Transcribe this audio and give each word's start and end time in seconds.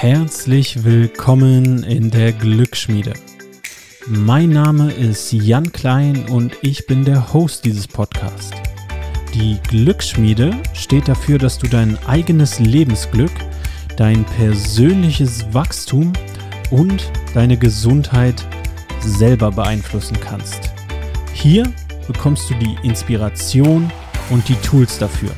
Herzlich 0.00 0.84
willkommen 0.84 1.82
in 1.82 2.12
der 2.12 2.30
Glücksschmiede. 2.30 3.14
Mein 4.06 4.50
Name 4.50 4.92
ist 4.92 5.32
Jan 5.32 5.72
Klein 5.72 6.26
und 6.28 6.56
ich 6.62 6.86
bin 6.86 7.04
der 7.04 7.32
Host 7.32 7.64
dieses 7.64 7.88
Podcasts. 7.88 8.52
Die 9.34 9.58
Glücksschmiede 9.66 10.52
steht 10.72 11.08
dafür, 11.08 11.38
dass 11.38 11.58
du 11.58 11.66
dein 11.66 11.98
eigenes 12.06 12.60
Lebensglück, 12.60 13.32
dein 13.96 14.24
persönliches 14.24 15.52
Wachstum 15.52 16.12
und 16.70 17.10
deine 17.34 17.56
Gesundheit 17.56 18.46
selber 19.00 19.50
beeinflussen 19.50 20.16
kannst. 20.20 20.70
Hier 21.32 21.64
bekommst 22.06 22.48
du 22.48 22.54
die 22.54 22.76
Inspiration 22.84 23.90
und 24.30 24.48
die 24.48 24.60
Tools 24.62 24.96
dafür. 24.98 25.32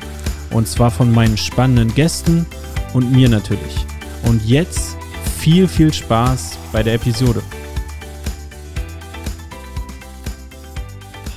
Und 0.50 0.68
zwar 0.68 0.90
von 0.90 1.10
meinen 1.10 1.38
spannenden 1.38 1.94
Gästen 1.94 2.44
und 2.92 3.10
mir 3.10 3.30
natürlich. 3.30 3.86
Und 4.24 4.44
jetzt 4.46 4.96
viel, 5.38 5.66
viel 5.66 5.92
Spaß 5.92 6.58
bei 6.72 6.82
der 6.82 6.94
Episode. 6.94 7.42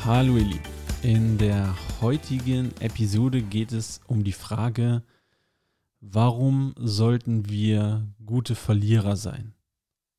Hallo 0.05 0.37
ihr 0.37 0.43
Lieben. 0.43 0.73
In 1.01 1.37
der 1.37 1.75
heutigen 2.01 2.71
Episode 2.79 3.41
geht 3.41 3.71
es 3.71 4.01
um 4.07 4.23
die 4.23 4.33
Frage, 4.33 5.03
warum 6.01 6.75
sollten 6.77 7.49
wir 7.49 8.05
gute 8.25 8.55
Verlierer 8.55 9.15
sein? 9.15 9.53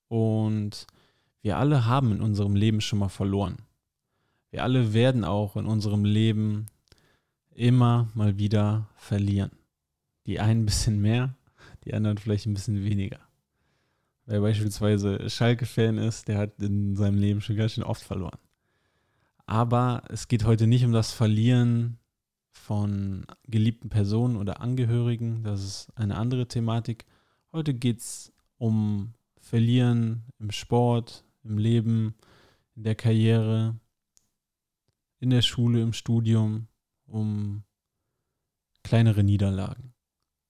Und 0.09 0.87
wir 1.43 1.59
alle 1.59 1.85
haben 1.85 2.13
in 2.13 2.23
unserem 2.23 2.57
Leben 2.57 2.81
schon 2.81 2.99
mal 2.99 3.09
verloren. 3.09 3.57
Wir 4.51 4.63
alle 4.63 4.95
werden 4.95 5.25
auch 5.25 5.57
in 5.57 5.67
unserem 5.67 6.05
Leben 6.05 6.67
immer 7.55 8.09
mal 8.15 8.39
wieder 8.39 8.89
verlieren. 8.97 9.51
Die 10.27 10.41
einen 10.41 10.63
ein 10.63 10.67
bisschen 10.67 11.01
mehr, 11.03 11.35
die 11.85 11.95
anderen 11.95 12.19
vielleicht 12.19 12.47
ein 12.47 12.55
bisschen 12.55 12.85
weniger. 12.85 13.21
Wer 14.27 14.41
beispielsweise 14.41 15.29
Schalke-Fan 15.29 15.99
ist, 15.99 16.29
der 16.29 16.39
hat 16.39 16.63
in 16.63 16.97
seinem 16.97 17.19
Leben 17.19 17.41
schon 17.41 17.57
ganz 17.57 17.73
schön 17.73 17.85
oft 17.85 18.03
verloren. 18.03 18.39
Aber 19.47 20.03
es 20.09 20.29
geht 20.29 20.45
heute 20.45 20.67
nicht 20.67 20.85
um 20.85 20.93
das 20.93 21.13
Verlieren 21.13 21.99
von 22.51 23.27
geliebten 23.47 23.91
Personen 23.91 24.37
oder 24.37 24.63
Angehörigen. 24.63 25.43
Das 25.43 25.63
ist 25.63 25.93
eine 25.97 26.17
andere 26.17 26.49
Thematik. 26.49 27.05
Heute 27.53 27.75
geht 27.75 27.99
es 27.99 28.33
um 28.57 29.13
Verlieren 29.39 30.25
im 30.39 30.51
Sport, 30.51 31.25
im 31.43 31.59
Leben, 31.59 32.15
in 32.75 32.85
der 32.85 32.95
Karriere, 32.95 33.77
in 35.21 35.29
der 35.29 35.43
Schule, 35.43 35.83
im 35.83 35.93
Studium, 35.93 36.69
um 37.07 37.65
kleinere 38.83 39.23
Niederlagen. 39.23 39.93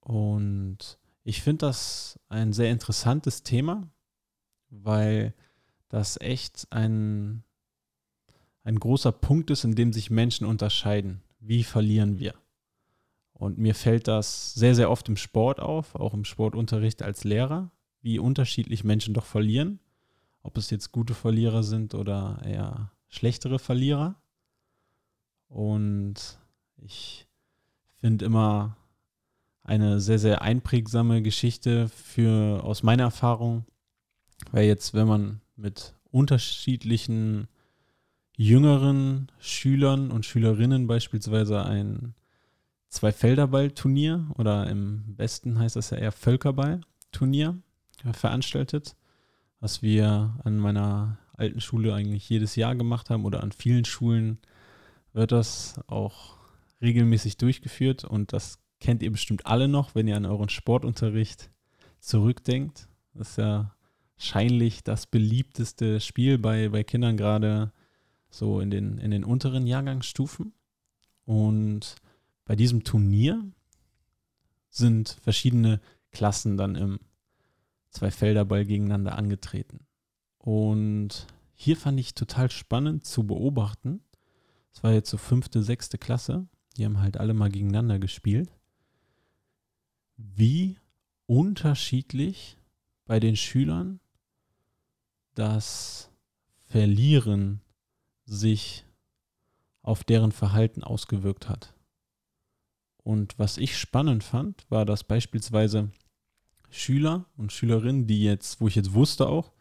Und 0.01 0.99
ich 1.25 1.43
finde 1.43 1.67
das 1.67 2.21
ein 2.29 2.53
sehr 2.53 2.71
interessantes 2.71 3.43
Thema, 3.43 3.89
weil 4.69 5.35
das 5.89 6.21
echt 6.21 6.67
ein, 6.71 7.43
ein 8.63 8.79
großer 8.79 9.11
Punkt 9.11 9.51
ist, 9.51 9.65
in 9.65 9.75
dem 9.75 9.93
sich 9.93 10.11
Menschen 10.11 10.47
unterscheiden. 10.47 11.23
Wie 11.41 11.65
verlieren 11.65 12.19
wir? 12.19 12.35
Und 13.33 13.59
mir 13.59 13.75
fällt 13.75 14.07
das 14.07 14.55
sehr, 14.55 14.75
sehr 14.75 14.91
oft 14.91 15.09
im 15.09 15.17
Sport 15.17 15.61
auf, 15.61 15.95
auch 15.95 16.15
im 16.15 16.25
Sportunterricht 16.25 17.03
als 17.03 17.25
Lehrer, 17.25 17.71
wie 18.01 18.19
unterschiedlich 18.19 18.85
Menschen 18.85 19.15
doch 19.15 19.27
verlieren. 19.27 19.81
Ob 20.43 20.59
es 20.59 20.69
jetzt 20.69 20.93
gute 20.93 21.15
Verlierer 21.15 21.63
sind 21.63 21.95
oder 21.95 22.41
eher 22.45 22.93
schlechtere 23.09 23.59
Verlierer. 23.59 24.21
Und 25.49 26.39
ich 26.77 27.27
finde 27.97 28.27
immer 28.27 28.77
eine 29.65 30.01
sehr, 30.01 30.19
sehr 30.19 30.43
einprägsame 30.43 31.23
Geschichte 31.23 31.89
für, 31.89 32.63
aus 32.63 32.83
meiner 32.83 33.05
Erfahrung, 33.05 33.65
weil 34.53 34.67
jetzt, 34.67 34.95
wenn 34.95 35.09
man 35.09 35.41
mit 35.57 35.95
unterschiedlichen 36.11 37.49
jüngeren 38.37 39.31
Schülern 39.39 40.11
und 40.11 40.27
Schülerinnen 40.27 40.87
beispielsweise 40.87 41.65
ein 41.65 42.15
Zwei-Felderball-Turnier 42.91 44.31
oder 44.39 44.69
im 44.69 45.03
Westen 45.17 45.59
heißt 45.59 45.77
das 45.77 45.91
ja 45.91 45.99
eher 45.99 46.13
Völkerball-Turnier 46.13 47.59
veranstaltet, 48.13 48.97
was 49.61 49.83
wir 49.83 50.39
an 50.45 50.59
meiner 50.59 51.19
alten 51.37 51.61
Schule 51.61 51.95
eigentlich 51.95 52.29
jedes 52.29 52.55
Jahr 52.55 52.77
gemacht 52.77 53.11
haben 53.11 53.25
oder 53.25 53.43
an 53.43 53.51
vielen 53.51 53.85
Schulen 53.85 54.39
wird 55.13 55.33
das 55.33 55.81
auch 55.87 56.37
regelmäßig 56.83 57.37
durchgeführt 57.39 58.05
und 58.05 58.33
das 58.33 58.59
kennt 58.85 59.03
ihr 59.03 59.11
bestimmt 59.11 59.47
alle 59.47 59.67
noch, 59.67 59.95
wenn 59.95 60.07
ihr 60.07 60.17
an 60.17 60.27
euren 60.27 60.51
Sportunterricht 60.51 61.51
zurückdenkt. 62.01 62.87
Das 63.15 63.31
ist 63.31 63.39
ja 63.39 63.75
wahrscheinlich 64.19 64.85
das 64.85 65.07
beliebteste 65.07 66.01
Spiel 66.01 66.37
bei, 66.37 66.69
bei 66.69 66.85
Kindern 66.85 67.17
gerade 67.17 67.73
so 68.29 68.61
in 68.61 68.71
den, 68.71 68.99
in 68.99 69.11
den 69.11 69.25
unteren 69.25 69.67
Jahrgangsstufen. 69.67 70.53
Und 71.25 71.97
bei 72.45 72.57
diesem 72.57 72.85
Turnier 72.85 73.43
sind 74.69 75.17
verschiedene 75.23 75.81
Klassen 76.13 76.59
dann 76.59 76.75
im 76.75 77.01
Zwei-Felderball 77.89 78.67
gegeneinander 78.67 79.17
angetreten. 79.17 79.87
Und 80.37 81.27
hier 81.55 81.79
fand 81.79 81.99
ich 81.99 82.15
total 82.15 82.51
spannend 82.51 83.07
zu 83.07 83.27
beobachten. 83.27 84.03
Es 84.75 84.83
war 84.83 84.93
jetzt 84.93 85.09
so 85.09 85.17
fünfte, 85.17 85.63
sechste 85.63 85.97
Klasse. 85.97 86.47
Die 86.77 86.85
haben 86.85 87.01
halt 87.01 87.17
alle 87.17 87.33
mal 87.33 87.49
gegeneinander 87.49 87.99
gespielt 87.99 88.51
wie 90.17 90.79
unterschiedlich 91.27 92.57
bei 93.07 93.21
den 93.21 93.37
Schülern 93.37 94.01
das 95.35 96.11
Verlieren 96.63 97.61
sich 98.25 98.85
auf 99.83 100.03
deren 100.03 100.33
Verhalten 100.33 100.83
ausgewirkt 100.83 101.49
hat. 101.49 101.75
Und 102.97 103.39
was 103.39 103.59
ich 103.59 103.77
spannend 103.77 104.25
fand, 104.25 104.69
war, 104.71 104.85
dass 104.85 105.05
beispielsweise 105.05 105.91
Schüler 106.71 107.27
und 107.37 107.53
Schülerinnen, 107.53 108.07
die 108.07 108.23
jetzt, 108.25 108.61
wo 108.61 108.67
ich 108.67 108.75
jetzt 108.75 108.95
wusste 108.95 109.29
auch, 109.29 109.53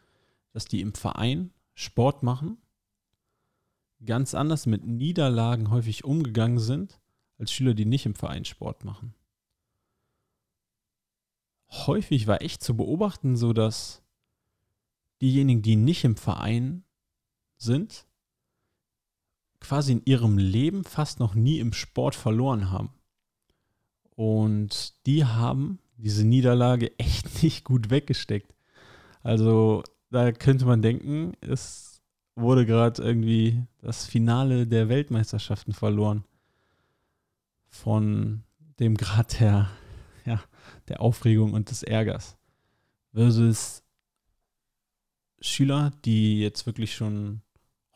dass 0.52 0.64
die 0.64 0.80
im 0.80 0.94
Verein 0.94 1.52
Sport 1.74 2.22
machen, 2.22 2.56
ganz 4.04 4.34
anders 4.34 4.66
mit 4.66 4.84
Niederlagen 4.84 5.70
häufig 5.70 6.04
umgegangen 6.04 6.58
sind, 6.58 7.00
als 7.38 7.52
Schüler, 7.52 7.74
die 7.74 7.84
nicht 7.84 8.06
im 8.06 8.14
Verein 8.14 8.44
Sport 8.44 8.84
machen 8.84 9.14
häufig 11.86 12.26
war 12.26 12.42
echt 12.42 12.62
zu 12.62 12.76
beobachten, 12.76 13.36
so 13.36 13.52
dass 13.52 14.02
diejenigen, 15.20 15.62
die 15.62 15.76
nicht 15.76 16.04
im 16.04 16.16
Verein 16.16 16.84
sind, 17.56 18.06
quasi 19.60 19.92
in 19.92 20.02
ihrem 20.04 20.38
Leben 20.38 20.84
fast 20.84 21.20
noch 21.20 21.34
nie 21.34 21.58
im 21.58 21.72
Sport 21.72 22.14
verloren 22.14 22.70
haben. 22.70 22.90
Und 24.16 24.94
die 25.06 25.24
haben 25.24 25.78
diese 25.96 26.24
Niederlage 26.24 26.92
echt 26.98 27.42
nicht 27.42 27.64
gut 27.64 27.90
weggesteckt. 27.90 28.54
Also 29.22 29.82
da 30.10 30.32
könnte 30.32 30.66
man 30.66 30.82
denken, 30.82 31.32
es 31.40 32.02
wurde 32.36 32.66
gerade 32.66 33.02
irgendwie 33.02 33.64
das 33.80 34.04
Finale 34.04 34.66
der 34.66 34.88
Weltmeisterschaften 34.88 35.72
verloren. 35.72 36.24
Von 37.68 38.44
dem 38.78 38.96
Grad 38.96 39.40
der 39.40 39.70
der 40.88 41.00
Aufregung 41.00 41.52
und 41.52 41.70
des 41.70 41.82
Ärgers. 41.82 42.36
Versus 43.12 43.82
Schüler, 45.40 45.92
die 46.04 46.40
jetzt 46.40 46.66
wirklich 46.66 46.94
schon 46.94 47.42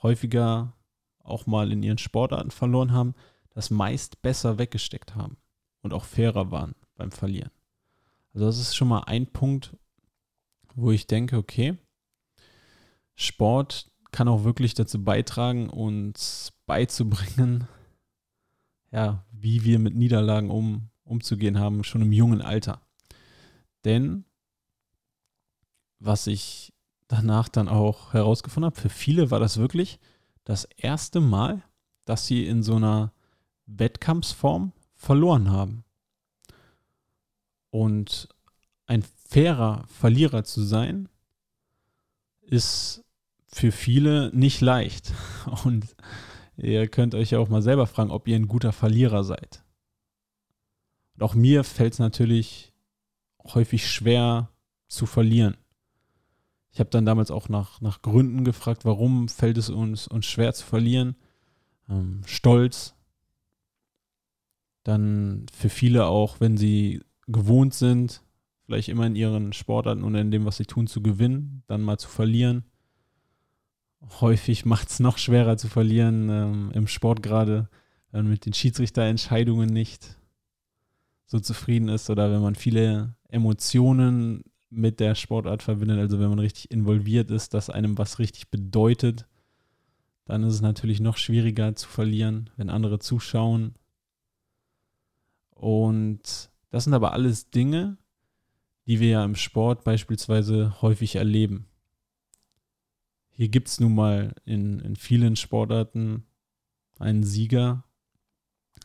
häufiger 0.03 0.75
auch 1.19 1.47
mal 1.47 1.72
in 1.72 1.82
ihren 1.82 1.99
Sportarten 1.99 2.50
verloren 2.50 2.93
haben, 2.93 3.15
das 3.50 3.71
meist 3.71 4.22
besser 4.22 4.59
weggesteckt 4.59 5.15
haben 5.15 5.37
und 5.82 5.93
auch 5.93 6.05
fairer 6.05 6.50
waren 6.50 6.75
beim 6.94 7.11
Verlieren. 7.11 7.50
Also 8.32 8.46
das 8.46 8.58
ist 8.58 8.76
schon 8.76 8.88
mal 8.88 9.00
ein 9.00 9.26
Punkt, 9.26 9.76
wo 10.75 10.90
ich 10.90 11.06
denke, 11.06 11.37
okay, 11.37 11.76
Sport 13.17 13.90
kann 14.12 14.29
auch 14.29 14.44
wirklich 14.44 14.75
dazu 14.75 15.02
beitragen, 15.02 15.69
uns 15.70 16.52
beizubringen, 16.67 17.67
ja, 18.90 19.25
wie 19.32 19.64
wir 19.64 19.79
mit 19.79 19.94
Niederlagen 19.94 20.50
um, 20.50 20.90
umzugehen 21.08 21.58
haben, 21.58 21.84
schon 21.84 22.02
im 22.02 22.12
jungen 22.12 22.43
Alter. 22.43 22.81
Denn 23.84 24.25
was 25.99 26.26
ich 26.26 26.72
danach 27.08 27.49
dann 27.49 27.69
auch 27.69 28.12
herausgefunden 28.12 28.70
habe, 28.70 28.81
für 28.81 28.90
viele 28.90 29.31
war 29.31 29.40
das 29.40 29.56
wirklich 29.56 29.99
das 30.44 30.64
erste 30.76 31.20
Mal, 31.20 31.62
dass 32.05 32.26
sie 32.26 32.46
in 32.46 32.62
so 32.62 32.76
einer 32.76 33.12
Wettkampfsform 33.66 34.72
verloren 34.94 35.50
haben. 35.50 35.84
Und 37.70 38.28
ein 38.87 39.02
fairer 39.02 39.84
Verlierer 39.88 40.44
zu 40.44 40.62
sein, 40.62 41.08
ist 42.40 43.04
für 43.46 43.72
viele 43.72 44.31
nicht 44.34 44.61
leicht. 44.61 45.12
Und 45.64 45.94
ihr 46.56 46.88
könnt 46.88 47.14
euch 47.14 47.31
ja 47.31 47.38
auch 47.38 47.49
mal 47.49 47.62
selber 47.62 47.87
fragen, 47.87 48.11
ob 48.11 48.26
ihr 48.26 48.37
ein 48.37 48.49
guter 48.49 48.72
Verlierer 48.72 49.25
seid. 49.25 49.62
Und 51.19 51.25
auch 51.25 51.35
mir 51.35 51.65
fällt 51.65 51.94
es 51.94 51.99
natürlich 51.99 52.73
häufig 53.43 53.91
schwer, 53.91 54.50
zu 54.87 55.05
verlieren. 55.05 55.56
Ich 56.70 56.79
habe 56.79 56.91
dann 56.91 57.05
damals 57.05 57.32
auch 57.32 57.49
nach, 57.49 57.81
nach 57.81 58.03
Gründen 58.03 58.44
gefragt, 58.44 58.85
warum 58.85 59.29
fällt 59.29 59.59
es 59.59 59.69
uns, 59.69 60.06
uns 60.06 60.26
schwer 60.26 60.55
zu 60.55 60.65
verlieren. 60.65 61.17
Ähm, 61.88 62.23
Stolz. 62.25 62.94
Dann 64.85 65.47
für 65.53 65.69
viele 65.69 66.06
auch, 66.06 66.38
wenn 66.38 66.56
sie 66.56 67.03
gewohnt 67.26 67.75
sind, 67.75 68.23
vielleicht 68.64 68.88
immer 68.88 69.06
in 69.06 69.17
ihren 69.17 69.53
Sportarten 69.53 70.05
und 70.05 70.14
in 70.14 70.31
dem, 70.31 70.44
was 70.44 70.59
sie 70.59 70.67
tun, 70.67 70.87
zu 70.87 71.03
gewinnen, 71.03 71.64
dann 71.67 71.82
mal 71.82 71.99
zu 71.99 72.09
verlieren. 72.09 72.62
Häufig 74.21 74.64
macht 74.64 74.88
es 74.88 75.00
noch 75.00 75.19
schwerer 75.19 75.56
zu 75.56 75.67
verlieren 75.67 76.31
ähm, 76.31 76.71
im 76.75 76.87
Sport 76.87 77.25
gerade, 77.25 77.69
wenn 78.12 78.23
man 78.23 78.31
mit 78.31 78.47
den 78.47 78.53
Schiedsrichterentscheidungen 78.53 79.69
nicht 79.69 80.18
so 81.28 81.38
zufrieden 81.38 81.88
ist 81.88 82.08
oder 82.10 82.32
wenn 82.32 82.40
man 82.40 82.54
viele 82.54 83.14
Emotionen 83.28 84.42
mit 84.70 84.98
der 84.98 85.14
Sportart 85.14 85.62
verbindet, 85.62 85.98
also 85.98 86.19
wenn 86.19 86.30
man 86.30 86.38
richtig 86.38 86.70
involviert 86.70 87.30
ist, 87.30 87.54
dass 87.54 87.70
einem 87.70 87.96
was 87.98 88.19
richtig 88.19 88.50
bedeutet, 88.50 89.28
dann 90.25 90.42
ist 90.42 90.54
es 90.54 90.60
natürlich 90.62 91.00
noch 91.00 91.16
schwieriger 91.16 91.76
zu 91.76 91.88
verlieren, 91.88 92.50
wenn 92.56 92.70
andere 92.70 92.98
zuschauen. 92.98 93.75
Und 95.50 96.50
das 96.70 96.84
sind 96.84 96.94
aber 96.94 97.12
alles 97.12 97.50
Dinge, 97.50 97.98
die 98.86 99.00
wir 99.00 99.08
ja 99.08 99.25
im 99.25 99.36
Sport 99.36 99.84
beispielsweise 99.84 100.80
häufig 100.80 101.16
erleben. 101.16 101.66
Hier 103.30 103.48
gibt 103.48 103.69
es 103.69 103.80
nun 103.80 103.94
mal 103.94 104.34
in, 104.46 104.80
in 104.80 104.96
vielen 104.96 105.36
Sportarten 105.36 106.25
einen 106.98 107.22
Sieger 107.22 107.84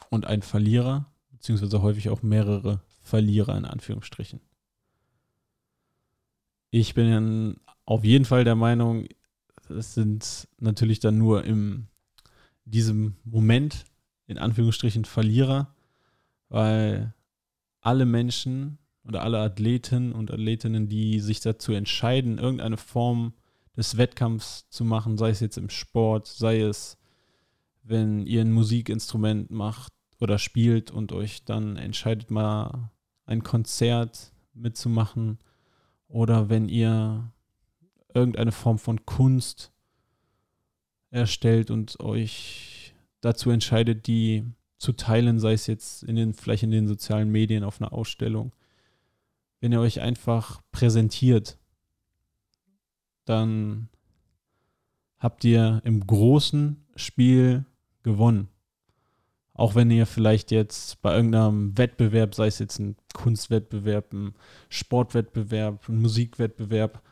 und 0.10 0.26
einen 0.26 0.42
Verlierer, 0.42 1.13
beziehungsweise 1.44 1.82
häufig 1.82 2.08
auch 2.08 2.24
mehrere 2.24 2.80
Verlierer 3.02 3.58
in 3.58 3.66
Anführungsstrichen. 3.66 4.40
Ich 6.72 6.94
bin 6.94 7.58
auf 7.84 8.06
jeden 8.06 8.24
Fall 8.24 8.46
der 8.46 8.56
Meinung, 8.56 9.10
es 9.68 9.94
sind 9.94 10.48
natürlich 10.60 11.02
dann 11.02 11.18
nur 11.18 11.44
in 11.44 11.88
diesem 12.64 13.18
Moment 13.26 13.84
in 14.26 14.38
Anführungsstrichen 14.38 15.04
Verlierer, 15.04 15.76
weil 16.48 17.14
alle 17.82 18.06
Menschen 18.06 18.78
oder 19.04 19.22
alle 19.24 19.40
Athleten 19.40 20.14
und 20.14 20.32
Athletinnen, 20.32 20.88
die 20.88 21.20
sich 21.20 21.42
dazu 21.42 21.74
entscheiden, 21.74 22.38
irgendeine 22.38 22.78
Form 22.78 23.34
des 23.76 23.98
Wettkampfs 23.98 24.70
zu 24.70 24.86
machen, 24.86 25.18
sei 25.18 25.32
es 25.32 25.42
jetzt 25.42 25.58
im 25.58 25.70
Sport, 25.70 26.26
sei 26.26 26.62
es, 26.62 26.98
wenn 27.84 28.26
ihr 28.26 28.40
ein 28.40 28.54
Musikinstrument 28.54 29.52
macht 29.52 29.92
oder 30.24 30.40
spielt 30.40 30.90
und 30.90 31.12
euch 31.12 31.44
dann 31.44 31.76
entscheidet, 31.76 32.32
mal 32.32 32.90
ein 33.26 33.44
Konzert 33.44 34.32
mitzumachen 34.54 35.38
oder 36.08 36.50
wenn 36.50 36.70
ihr 36.70 37.32
irgendeine 38.14 38.54
Form 38.54 38.80
von 38.80 39.06
Kunst 39.06 39.74
erstellt 41.10 41.72
und 41.72 42.00
euch 42.00 42.96
dazu 43.22 43.50
entscheidet, 43.50 44.08
die 44.08 44.46
zu 44.78 44.94
teilen, 44.94 45.40
sei 45.40 45.54
es 45.54 45.68
jetzt 45.68 46.04
in 46.04 46.16
den, 46.16 46.34
vielleicht 46.34 46.64
in 46.64 46.72
den 46.72 46.88
sozialen 46.88 47.30
Medien 47.30 47.64
auf 47.64 47.82
einer 47.82 47.94
Ausstellung. 47.94 48.54
Wenn 49.60 49.72
ihr 49.72 49.80
euch 49.80 50.02
einfach 50.02 50.62
präsentiert, 50.72 51.58
dann 53.26 53.90
habt 55.20 55.44
ihr 55.44 55.82
im 55.84 56.06
großen 56.06 56.86
Spiel 56.96 57.66
gewonnen. 58.04 58.50
Auch 59.56 59.76
wenn 59.76 59.92
ihr 59.92 60.08
vielleicht 60.08 60.52
jetzt 60.52 61.02
bei 61.02 61.16
irgendeinem 61.16 61.78
Wettbewerb, 61.78 62.34
sei 62.34 62.48
es 62.48 62.58
jetzt 62.58 62.80
ein 62.80 62.96
Kunstwettbewerb, 63.14 64.12
ein 64.12 64.34
Sportwettbewerb, 64.70 65.88
ein 65.88 66.02
Musikwettbewerb, 66.02 67.04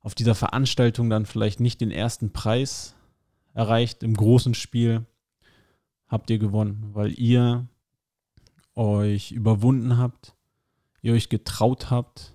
auf 0.00 0.14
dieser 0.14 0.36
Veranstaltung 0.36 1.10
dann 1.10 1.26
vielleicht 1.26 1.58
nicht 1.58 1.80
den 1.80 1.90
ersten 1.90 2.32
Preis 2.32 2.94
erreicht 3.52 4.04
im 4.04 4.14
großen 4.14 4.54
Spiel, 4.54 5.06
habt 6.06 6.30
ihr 6.30 6.38
gewonnen, 6.38 6.90
weil 6.92 7.18
ihr 7.18 7.66
euch 8.76 9.32
überwunden 9.32 9.98
habt, 9.98 10.36
ihr 11.02 11.14
euch 11.14 11.28
getraut 11.28 11.90
habt, 11.90 12.32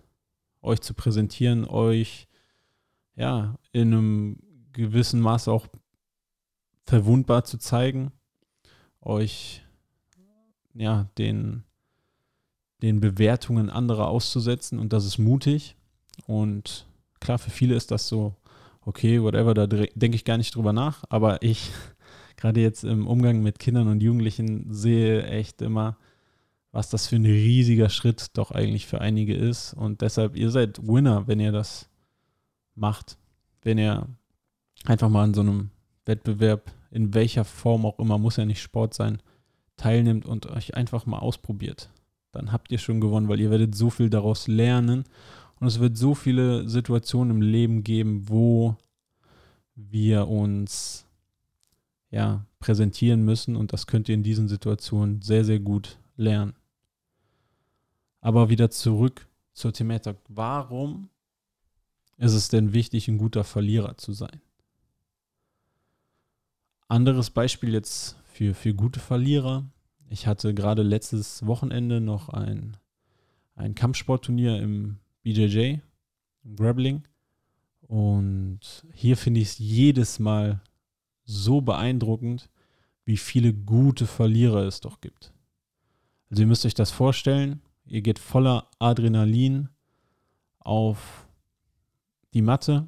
euch 0.62 0.82
zu 0.82 0.94
präsentieren, 0.94 1.66
euch 1.66 2.28
ja 3.16 3.58
in 3.72 3.94
einem 3.94 4.40
gewissen 4.74 5.22
Maße 5.22 5.50
auch 5.50 5.68
verwundbar 6.86 7.46
zu 7.46 7.58
zeigen 7.58 8.12
euch 9.06 9.62
ja 10.74 11.08
den, 11.18 11.64
den 12.82 13.00
Bewertungen 13.00 13.70
anderer 13.70 14.08
auszusetzen 14.08 14.80
und 14.80 14.94
das 14.94 15.06
ist 15.06 15.18
mutig. 15.18 15.76
Und 16.28 16.86
klar, 17.20 17.40
für 17.40 17.52
viele 17.52 17.76
ist 17.76 17.92
das 17.92 18.08
so, 18.08 18.36
okay, 18.82 19.22
whatever, 19.22 19.54
da 19.54 19.68
denke 19.68 20.16
ich 20.16 20.26
gar 20.26 20.38
nicht 20.38 20.56
drüber 20.56 20.74
nach, 20.74 21.04
aber 21.10 21.42
ich, 21.42 21.72
gerade 22.38 22.62
jetzt 22.62 22.84
im 22.84 23.08
Umgang 23.08 23.42
mit 23.42 23.60
Kindern 23.60 23.88
und 23.88 24.02
Jugendlichen, 24.02 24.74
sehe 24.74 25.24
echt 25.24 25.62
immer, 25.62 25.98
was 26.72 26.90
das 26.90 27.08
für 27.08 27.16
ein 27.16 27.26
riesiger 27.26 27.90
Schritt 27.90 28.32
doch 28.34 28.52
eigentlich 28.52 28.88
für 28.88 29.00
einige 29.00 29.36
ist. 29.36 29.74
Und 29.74 30.02
deshalb, 30.02 30.36
ihr 30.36 30.50
seid 30.50 30.86
Winner, 30.86 31.28
wenn 31.28 31.40
ihr 31.40 31.52
das 31.52 31.88
macht. 32.74 33.18
Wenn 33.62 33.78
ihr 33.78 34.08
einfach 34.84 35.10
mal 35.10 35.26
in 35.26 35.36
so 35.36 35.42
einem 35.42 35.70
Wettbewerb 36.06 36.72
in 36.94 37.14
welcher 37.16 37.44
Form 37.44 37.86
auch 37.86 37.98
immer, 37.98 38.20
muss 38.20 38.38
ja 38.38 38.46
nicht 38.46 38.62
Sport 38.62 38.94
sein, 38.94 39.22
teilnimmt 39.78 40.26
und 40.26 40.46
euch 40.46 40.76
einfach 40.76 41.08
mal 41.08 41.18
ausprobiert. 41.18 41.90
Dann 42.32 42.52
habt 42.52 42.72
ihr 42.72 42.78
schon 42.78 43.02
gewonnen, 43.02 43.28
weil 43.28 43.40
ihr 43.40 43.50
werdet 43.50 43.74
so 43.74 43.90
viel 43.90 44.12
daraus 44.12 44.48
lernen 44.48 45.04
und 45.60 45.68
es 45.68 45.80
wird 45.80 45.98
so 45.98 46.14
viele 46.14 46.70
Situationen 46.70 47.38
im 47.38 47.42
Leben 47.42 47.84
geben, 47.84 48.30
wo 48.30 48.76
wir 49.76 50.28
uns 50.28 51.08
ja 52.12 52.46
präsentieren 52.60 53.26
müssen 53.26 53.56
und 53.56 53.74
das 53.74 53.88
könnt 53.88 54.08
ihr 54.08 54.16
in 54.16 54.24
diesen 54.24 54.48
Situationen 54.48 55.24
sehr, 55.24 55.44
sehr 55.44 55.60
gut 55.60 55.98
lernen. 56.16 56.54
Aber 58.22 58.50
wieder 58.50 58.70
zurück 58.70 59.28
zur 59.54 59.74
Thematik. 59.74 60.18
Warum 60.28 61.10
ist 62.18 62.34
es 62.34 62.50
denn 62.50 62.72
wichtig, 62.72 63.08
ein 63.08 63.18
guter 63.18 63.44
Verlierer 63.44 63.98
zu 63.98 64.14
sein? 64.14 64.42
Anderes 66.88 67.30
Beispiel 67.30 67.74
jetzt 67.74 68.18
für, 68.26 68.54
für 68.54 68.74
gute 68.74 69.00
Verlierer. 69.00 69.66
Ich 70.10 70.28
hatte 70.28 70.54
gerade 70.54 70.84
letztes 70.84 71.46
Wochenende 71.46 72.02
noch 72.02 72.30
ein, 72.30 72.78
ein 73.56 73.76
Kampfsportturnier 73.76 74.62
im 74.62 74.98
BJJ, 75.24 75.80
im 76.44 76.56
Grappling. 76.56 77.04
Und 77.82 78.60
hier 78.94 79.18
finde 79.18 79.42
ich 79.42 79.50
es 79.50 79.58
jedes 79.60 80.20
Mal 80.20 80.62
so 81.26 81.62
beeindruckend, 81.62 82.50
wie 83.06 83.18
viele 83.18 83.54
gute 83.54 84.08
Verlierer 84.08 84.64
es 84.64 84.82
doch 84.82 85.02
gibt. 85.02 85.34
Also 86.30 86.44
ihr 86.44 86.48
müsst 86.48 86.66
euch 86.66 86.74
das 86.74 86.92
vorstellen, 86.92 87.62
ihr 87.86 88.02
geht 88.02 88.20
voller 88.20 88.68
Adrenalin 88.80 89.70
auf 90.60 91.28
die 92.34 92.42
Matte 92.42 92.88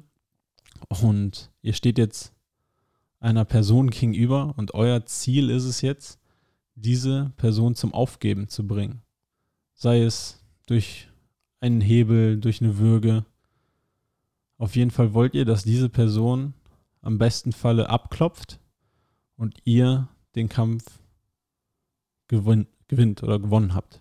und 0.88 1.50
ihr 1.62 1.72
steht 1.72 1.98
jetzt 1.98 2.35
einer 3.26 3.44
Person 3.44 3.90
gegenüber 3.90 4.54
und 4.56 4.74
euer 4.74 5.04
Ziel 5.04 5.50
ist 5.50 5.64
es 5.64 5.80
jetzt, 5.80 6.20
diese 6.76 7.32
Person 7.36 7.74
zum 7.74 7.92
Aufgeben 7.92 8.48
zu 8.48 8.66
bringen. 8.66 9.02
Sei 9.74 10.02
es 10.02 10.44
durch 10.66 11.08
einen 11.60 11.80
Hebel, 11.80 12.38
durch 12.38 12.60
eine 12.62 12.78
Würge. 12.78 13.24
Auf 14.58 14.76
jeden 14.76 14.92
Fall 14.92 15.12
wollt 15.12 15.34
ihr, 15.34 15.44
dass 15.44 15.64
diese 15.64 15.88
Person 15.88 16.54
am 17.02 17.18
besten 17.18 17.52
Falle 17.52 17.90
abklopft 17.90 18.60
und 19.36 19.58
ihr 19.64 20.08
den 20.36 20.48
Kampf 20.48 20.84
gewin 22.28 22.66
gewinnt 22.88 23.24
oder 23.24 23.40
gewonnen 23.40 23.74
habt. 23.74 24.00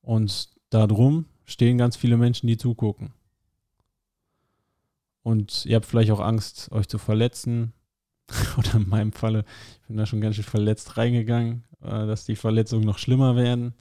Und 0.00 0.48
darum 0.70 1.26
stehen 1.44 1.76
ganz 1.76 1.96
viele 1.96 2.16
Menschen, 2.16 2.46
die 2.46 2.56
zugucken. 2.56 3.12
Und 5.26 5.66
ihr 5.66 5.74
habt 5.74 5.86
vielleicht 5.86 6.12
auch 6.12 6.20
Angst, 6.20 6.70
euch 6.70 6.86
zu 6.86 6.98
verletzen. 6.98 7.72
Oder 8.58 8.74
in 8.74 8.88
meinem 8.88 9.10
Falle, 9.10 9.44
ich 9.82 9.88
bin 9.88 9.96
da 9.96 10.06
schon 10.06 10.20
ganz 10.20 10.36
schön 10.36 10.44
verletzt 10.44 10.96
reingegangen, 10.98 11.64
äh, 11.80 12.06
dass 12.06 12.26
die 12.26 12.36
Verletzungen 12.36 12.84
noch 12.84 12.98
schlimmer 12.98 13.34
werden. 13.34 13.74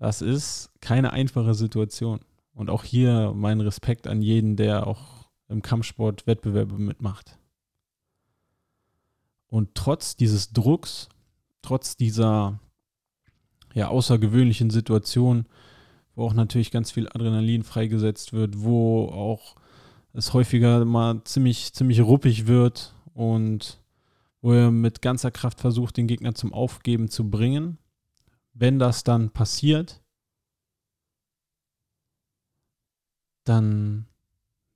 Das 0.00 0.20
ist 0.20 0.72
keine 0.80 1.12
einfache 1.12 1.54
Situation. 1.54 2.18
Und 2.54 2.70
auch 2.70 2.82
hier 2.82 3.34
mein 3.36 3.60
Respekt 3.60 4.08
an 4.08 4.20
jeden, 4.20 4.56
der 4.56 4.88
auch 4.88 5.28
im 5.46 5.62
Kampfsport 5.62 6.26
Wettbewerbe 6.26 6.76
mitmacht. 6.76 7.38
Und 9.46 9.76
trotz 9.76 10.16
dieses 10.16 10.52
Drucks, 10.52 11.08
trotz 11.62 11.96
dieser 11.96 12.58
ja, 13.74 13.86
außergewöhnlichen 13.86 14.70
Situation, 14.70 15.46
wo 16.16 16.26
auch 16.26 16.34
natürlich 16.34 16.72
ganz 16.72 16.90
viel 16.90 17.06
Adrenalin 17.06 17.62
freigesetzt 17.62 18.32
wird, 18.32 18.60
wo 18.60 19.06
auch 19.06 19.54
es 20.14 20.32
häufiger 20.32 20.84
mal 20.84 21.22
ziemlich, 21.24 21.72
ziemlich 21.74 22.00
ruppig 22.00 22.46
wird 22.46 22.94
und 23.14 23.80
wo 24.40 24.52
er 24.52 24.70
mit 24.70 25.02
ganzer 25.02 25.30
Kraft 25.30 25.60
versucht, 25.60 25.96
den 25.96 26.06
Gegner 26.06 26.34
zum 26.34 26.52
Aufgeben 26.52 27.08
zu 27.08 27.28
bringen. 27.28 27.78
Wenn 28.52 28.78
das 28.78 29.02
dann 29.02 29.30
passiert, 29.30 30.02
dann 33.42 34.06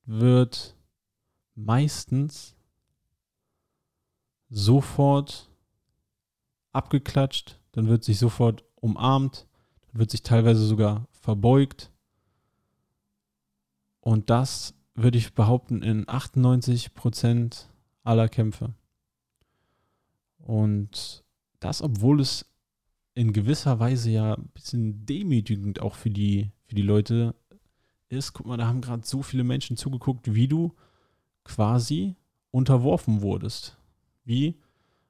wird 0.05 0.75
meistens 1.55 2.57
sofort 4.51 5.51
abgeklatscht, 6.73 7.61
dann 7.73 7.89
wird 7.89 8.03
sich 8.03 8.19
sofort 8.19 8.65
umarmt, 8.75 9.47
dann 9.89 10.01
wird 10.01 10.11
sich 10.11 10.23
teilweise 10.23 10.67
sogar 10.67 11.07
verbeugt. 11.13 11.93
Und 14.01 14.31
das 14.31 14.75
würde 15.03 15.19
ich 15.19 15.35
behaupten 15.35 15.83
in 15.83 16.09
98 16.09 16.95
Prozent 16.95 17.69
aller 18.03 18.29
Kämpfe. 18.29 18.75
Und 20.39 21.25
das, 21.61 21.83
obwohl 21.83 22.21
es 22.21 22.47
in 23.15 23.33
gewisser 23.33 23.81
Weise 23.81 24.11
ja 24.11 24.35
ein 24.35 24.49
bisschen 24.55 25.05
demütigend 25.07 25.81
auch 25.81 25.95
für 25.95 26.11
die, 26.11 26.51
für 26.67 26.75
die 26.75 26.83
Leute 26.83 27.35
ist. 28.09 28.33
Guck 28.33 28.47
mal, 28.47 28.57
da 28.57 28.67
haben 28.67 28.81
gerade 28.81 29.05
so 29.05 29.23
viele 29.23 29.45
Menschen 29.45 29.77
zugeguckt, 29.77 30.35
wie 30.35 30.49
du 30.49 30.75
quasi 31.45 32.15
unterworfen 32.51 33.23
wurdest. 33.23 33.77
Wie 34.25 34.57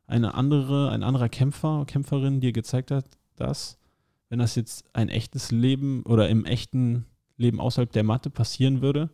eine 0.07 0.35
andere, 0.35 0.91
ein 0.91 1.03
anderer 1.03 1.29
Kämpfer, 1.29 1.85
Kämpferin 1.87 2.41
dir 2.41 2.53
gezeigt 2.53 2.91
hat, 2.91 3.05
dass, 3.37 3.79
wenn 4.29 4.39
das 4.39 4.55
jetzt 4.55 4.85
ein 4.95 5.09
echtes 5.09 5.51
Leben 5.51 6.03
oder 6.05 6.29
im 6.29 6.45
echten 6.45 7.05
Leben 7.37 7.61
außerhalb 7.61 7.93
der 7.93 8.05
Matte 8.05 8.31
passieren 8.31 8.81
würde, 8.81 9.11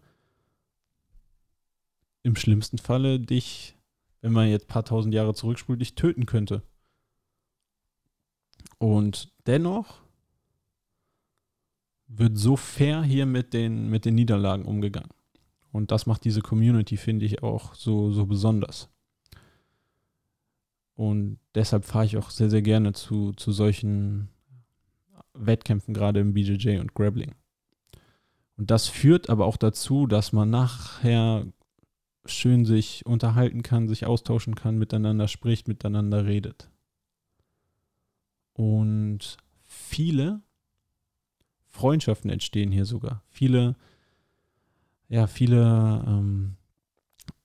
im 2.25 2.35
schlimmsten 2.35 2.79
Falle 2.79 3.21
dich, 3.21 3.77
wenn 4.21 4.33
man 4.33 4.49
jetzt 4.49 4.65
ein 4.65 4.69
paar 4.69 4.85
tausend 4.85 5.15
Jahre 5.15 5.35
zurückspult, 5.35 5.81
dich 5.81 5.95
töten 5.95 6.27
könnte. 6.27 6.63
Und 8.79 9.33
dennoch 9.47 10.01
wird 12.09 12.37
so 12.37 12.57
fair 12.57 13.03
hier 13.03 13.27
mit 13.27 13.53
den, 13.53 13.91
mit 13.91 14.05
den 14.05 14.15
Niederlagen 14.15 14.65
umgegangen. 14.65 15.11
Und 15.71 15.91
das 15.91 16.07
macht 16.07 16.25
diese 16.25 16.41
Community, 16.41 16.97
finde 16.97 17.27
ich, 17.27 17.43
auch 17.43 17.75
so, 17.75 18.11
so 18.11 18.27
besonders. 18.27 18.89
Und 20.95 21.39
deshalb 21.55 21.85
fahre 21.85 22.07
ich 22.07 22.17
auch 22.17 22.31
sehr, 22.31 22.49
sehr 22.49 22.63
gerne 22.63 22.93
zu, 22.93 23.33
zu 23.33 23.53
solchen 23.53 24.29
Wettkämpfen, 25.35 25.93
gerade 25.93 26.21
im 26.21 26.33
BJJ 26.33 26.79
und 26.79 26.95
Grappling. 26.95 27.35
Und 28.57 28.71
das 28.71 28.89
führt 28.89 29.29
aber 29.29 29.47
auch 29.47 29.57
dazu, 29.57 30.07
dass 30.07 30.33
man 30.33 30.49
nachher 30.49 31.45
schön 32.27 32.65
sich 32.65 33.05
unterhalten 33.07 33.63
kann, 33.63 33.89
sich 33.89 34.07
austauschen 34.07 34.55
kann, 34.55 34.79
miteinander 34.79 35.29
spricht, 35.29 35.69
miteinander 35.69 36.25
redet. 36.25 36.71
Und 38.55 39.37
viele 39.63 40.43
Freundschaften 41.69 42.31
entstehen 42.31 42.71
hier 42.71 42.85
sogar. 42.85 43.23
Viele, 43.29 43.77
ja, 45.09 45.27
viele 45.27 46.05
ähm, 46.07 46.57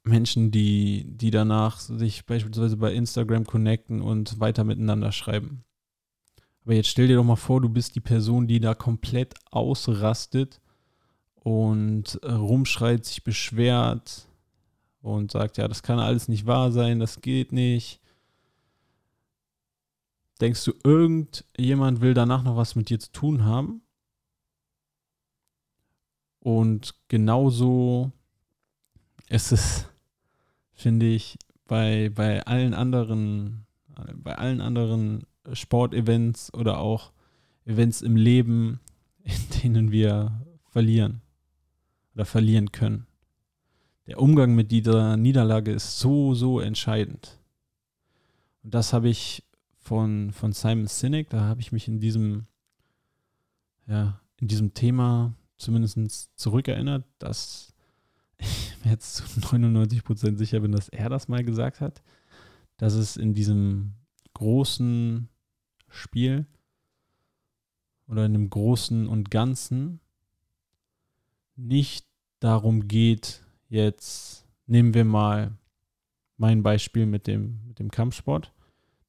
Menschen, 0.04 0.52
die, 0.52 1.06
die 1.08 1.32
danach 1.32 1.80
sich 1.80 2.26
beispielsweise 2.26 2.78
bei 2.78 2.94
Instagram 2.94 3.46
connecten 3.46 4.02
und 4.02 4.40
weiter 4.40 4.64
miteinander 4.64 5.12
schreiben. 5.12 5.64
Aber 6.64 6.76
jetzt 6.76 6.90
stell 6.90 7.08
dir 7.08 7.16
doch 7.16 7.24
mal 7.24 7.36
vor, 7.36 7.62
du 7.62 7.70
bist 7.70 7.96
die 7.96 8.02
Person, 8.02 8.48
die 8.48 8.60
da 8.60 8.76
komplett 8.76 9.34
ausrastet 9.50 10.62
und 11.36 12.20
äh, 12.22 12.32
rumschreit, 12.32 13.06
sich 13.06 13.24
beschwert 13.24 14.29
und 15.01 15.32
sagt, 15.32 15.58
ja, 15.58 15.68
das 15.68 15.84
kann 15.84 16.00
alles 16.00 16.27
nicht 16.27 16.46
wahr 16.46 16.72
sein, 16.72 17.00
das 17.00 17.22
geht 17.22 17.51
nicht. 17.51 18.01
Denkst 20.41 20.63
du, 20.63 20.74
irgendjemand 20.84 22.01
will 22.01 22.13
danach 22.13 22.44
noch 22.44 22.56
was 22.56 22.75
mit 22.75 22.89
dir 22.89 23.00
zu 23.00 23.12
tun 23.12 23.44
haben? 23.44 23.82
Und 26.39 26.96
genauso 27.10 28.12
ist 29.27 29.51
es, 29.51 29.86
finde 30.74 31.08
ich, 31.08 31.38
bei, 31.68 32.10
bei 32.10 32.46
allen 32.46 32.74
anderen, 32.74 33.65
bei 34.15 34.36
allen 34.36 34.62
anderen 34.62 35.25
Sportevents 35.53 36.53
oder 36.53 36.79
auch 36.79 37.12
Events 37.65 38.01
im 38.01 38.15
Leben, 38.15 38.79
in 39.24 39.62
denen 39.62 39.91
wir 39.91 40.46
verlieren 40.70 41.22
oder 42.15 42.25
verlieren 42.25 42.72
können. 42.72 43.09
Der 44.10 44.20
Umgang 44.20 44.56
mit 44.56 44.72
dieser 44.72 45.18
Niederlage 45.18 45.72
ist 45.72 46.00
so, 46.00 46.34
so 46.34 46.60
entscheidend. 46.60 47.38
Und 48.63 48.74
das 48.74 48.92
habe 48.92 49.08
ich 49.08 49.44
von, 49.78 50.32
von 50.32 50.51
Simon 50.51 50.88
Sinek, 50.88 51.30
da 51.30 51.42
habe 51.42 51.62
ich 51.62 51.72
mich 51.72 51.88
in 51.88 52.00
diesem, 52.00 52.48
ja, 53.86 54.20
in 54.38 54.48
diesem 54.48 54.74
Thema 54.74 55.36
zumindest 55.58 56.32
zurückerinnert, 56.39 57.06
dass 57.20 57.72
ich 58.39 58.74
mir 58.84 58.94
jetzt 58.94 59.18
zu 59.18 59.24
99% 59.42 60.38
sicher 60.38 60.62
bin, 60.62 60.72
dass 60.72 60.89
er 60.89 61.10
das 61.10 61.28
mal 61.28 61.44
gesagt 61.44 61.80
hat, 61.80 62.01
dass 62.78 62.94
es 62.94 63.16
in 63.16 63.36
diesem 63.36 63.94
großen 64.34 65.30
Spiel 65.88 66.48
oder 68.08 68.25
in 68.25 68.34
dem 68.34 68.50
Großen 68.50 69.08
und 69.08 69.30
Ganzen 69.30 70.00
nicht 71.56 72.08
darum 72.39 72.88
geht, 72.88 73.44
jetzt 73.70 74.46
nehmen 74.66 74.94
wir 74.94 75.06
mal 75.06 75.58
mein 76.38 76.64
Beispiel 76.64 77.06
mit 77.06 77.28
dem, 77.28 77.60
mit 77.68 77.80
dem 77.80 77.92
Kampfsport, 77.92 78.54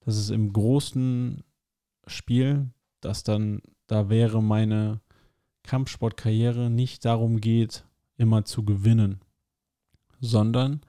dass 0.00 0.17
es 0.17 0.31
im 0.31 0.52
großen 0.52 1.43
Spiel, 2.07 2.71
dass 3.00 3.23
dann, 3.23 3.62
da 3.87 4.09
wäre 4.09 4.43
meine 4.43 5.00
Kampfsportkarriere 5.62 6.71
nicht 6.71 7.05
darum 7.05 7.40
geht, 7.40 7.85
immer 8.17 8.45
zu 8.45 8.64
gewinnen, 8.64 9.21
sondern 10.21 10.81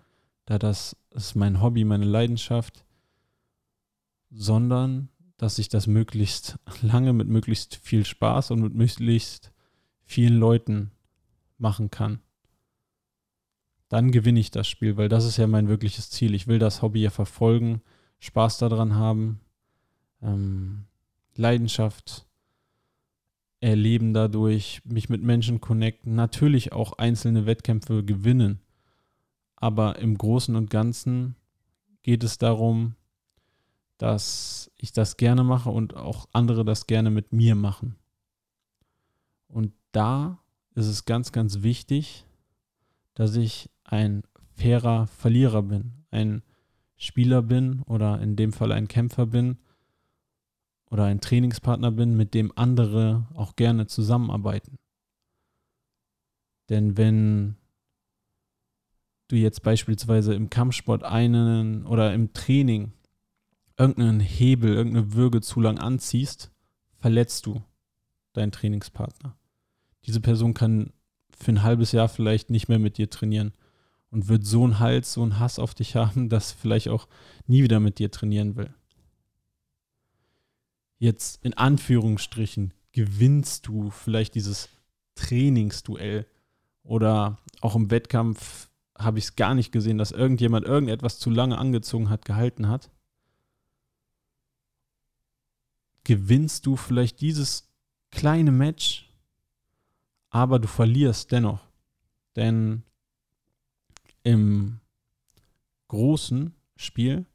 da 0.46 0.58
das 0.58 0.98
ist 1.12 1.36
mein 1.36 1.62
Hobby, 1.62 1.84
meine 1.84 2.06
Leidenschaft, 2.06 2.84
sondern 4.30 5.10
dass 5.38 5.60
ich 5.60 5.70
das 5.70 5.88
möglichst 5.88 6.60
lange 6.82 7.14
mit 7.14 7.28
möglichst 7.28 7.76
viel 7.76 8.06
Spaß 8.06 8.52
und 8.52 8.62
mit 8.62 8.74
möglichst 8.74 9.52
vielen 10.04 10.38
Leuten 10.38 10.92
machen 11.58 11.92
kann. 11.92 12.20
Dann 13.92 14.12
gewinne 14.12 14.40
ich 14.40 14.52
das 14.52 14.70
Spiel, 14.70 14.96
weil 14.96 15.10
das 15.10 15.26
ist 15.26 15.36
ja 15.36 15.48
mein 15.48 15.68
wirkliches 15.68 16.10
Ziel. 16.10 16.34
Ich 16.34 16.48
will 16.48 16.60
das 16.60 16.82
Hobby 16.82 17.02
ja 17.02 17.10
verfolgen, 17.10 17.82
Spaß 18.20 18.58
daran 18.60 18.96
haben, 18.96 19.42
ähm, 20.22 20.86
Leidenschaft 21.36 22.26
erleben 23.60 24.14
dadurch, 24.14 24.82
mich 24.86 25.10
mit 25.10 25.22
Menschen 25.24 25.60
connecten, 25.60 26.16
natürlich 26.16 26.72
auch 26.72 26.94
einzelne 26.94 27.46
Wettkämpfe 27.46 28.06
gewinnen. 28.06 28.62
Aber 29.58 30.00
im 30.00 30.18
Großen 30.18 30.56
und 30.56 30.70
Ganzen 30.70 31.36
geht 32.02 32.24
es 32.24 32.38
darum, 32.38 32.96
dass 33.98 34.72
ich 34.78 34.94
das 34.94 35.18
gerne 35.18 35.44
mache 35.44 35.70
und 35.70 35.98
auch 35.98 36.30
andere 36.32 36.64
das 36.64 36.88
gerne 36.88 37.12
mit 37.12 37.34
mir 37.34 37.56
machen. 37.56 37.98
Und 39.50 39.74
da 39.92 40.40
ist 40.76 40.88
es 40.88 41.04
ganz, 41.04 41.34
ganz 41.34 41.62
wichtig, 41.62 42.26
dass 43.16 43.36
ich 43.36 43.70
ein 43.92 44.24
fairer 44.56 45.06
Verlierer 45.08 45.62
bin, 45.62 46.06
ein 46.10 46.42
Spieler 46.98 47.42
bin 47.42 47.82
oder 47.84 48.20
in 48.22 48.36
dem 48.36 48.54
Fall 48.54 48.72
ein 48.72 48.88
Kämpfer 48.88 49.28
bin, 49.28 49.58
oder 50.92 51.06
ein 51.06 51.22
Trainingspartner 51.22 51.92
bin, 51.92 52.16
mit 52.16 52.34
dem 52.34 52.52
andere 52.56 53.26
auch 53.34 53.56
gerne 53.56 53.88
zusammenarbeiten. 53.88 54.78
Denn 56.70 56.98
wenn 56.98 57.56
du 59.30 59.38
jetzt 59.38 59.64
beispielsweise 59.64 60.34
im 60.34 60.50
Kampfsport 60.50 61.04
einen 61.04 61.86
oder 61.86 62.14
im 62.14 62.34
Training 62.34 62.92
irgendeinen 63.78 64.20
Hebel, 64.20 64.74
irgendeine 64.74 65.14
Würge 65.14 65.40
zu 65.40 65.62
lang 65.62 65.80
anziehst, 65.80 66.52
verletzt 66.98 67.46
du 67.46 67.64
deinen 68.34 68.52
Trainingspartner. 68.52 69.38
Diese 70.06 70.20
Person 70.20 70.54
kann 70.54 70.92
für 71.32 71.54
ein 71.54 71.64
halbes 71.64 71.94
Jahr 71.94 72.10
vielleicht 72.10 72.50
nicht 72.50 72.68
mehr 72.68 72.80
mit 72.80 72.98
dir 72.98 73.10
trainieren 73.10 73.54
und 74.12 74.28
wird 74.28 74.46
so 74.46 74.64
einen 74.64 74.80
Hals, 74.80 75.14
so 75.14 75.24
einen 75.24 75.40
Hass 75.40 75.58
auf 75.58 75.74
dich 75.74 75.96
haben, 75.96 76.30
dass 76.30 76.52
vielleicht 76.52 76.90
auch 76.90 77.08
nie 77.48 77.64
wieder 77.64 77.80
mit 77.80 77.98
dir 77.98 78.12
trainieren 78.12 78.56
will 78.56 78.74
jetzt 81.02 81.44
in 81.44 81.56
Anführungsstrichen 81.56 82.76
gewinnst 82.92 83.66
du 83.66 83.90
vielleicht 83.90 84.36
dieses 84.36 84.70
Trainingsduell 85.16 86.28
oder 86.84 87.40
auch 87.60 87.76
im 87.76 87.90
Wettkampf 87.90 88.70
habe 88.96 89.18
ich 89.18 89.26
es 89.26 89.36
gar 89.36 89.56
nicht 89.56 89.72
gesehen, 89.72 89.98
dass 89.98 90.12
irgendjemand 90.12 90.68
irgendetwas 90.68 91.18
zu 91.18 91.32
lange 91.32 91.58
angezogen 91.58 92.12
hat, 92.12 92.24
gehalten 92.24 92.68
hat. 92.68 92.92
Gewinnst 96.04 96.68
du 96.68 96.76
vielleicht 96.76 97.20
dieses 97.20 97.74
kleine 98.12 98.52
Match, 98.52 99.12
aber 100.30 100.60
du 100.60 100.68
verlierst 100.68 101.32
dennoch. 101.32 101.62
Denn 102.36 102.84
im 104.24 104.80
großen 105.88 106.54
Spiel 106.76 107.26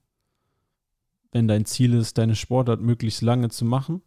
wenn 1.37 1.49
dein 1.49 1.67
Ziel 1.67 1.93
ist, 1.93 2.17
deine 2.17 2.35
Sportart 2.35 2.81
möglichst 2.81 3.21
lange 3.21 3.51
zu 3.51 3.67
machen 3.67 4.01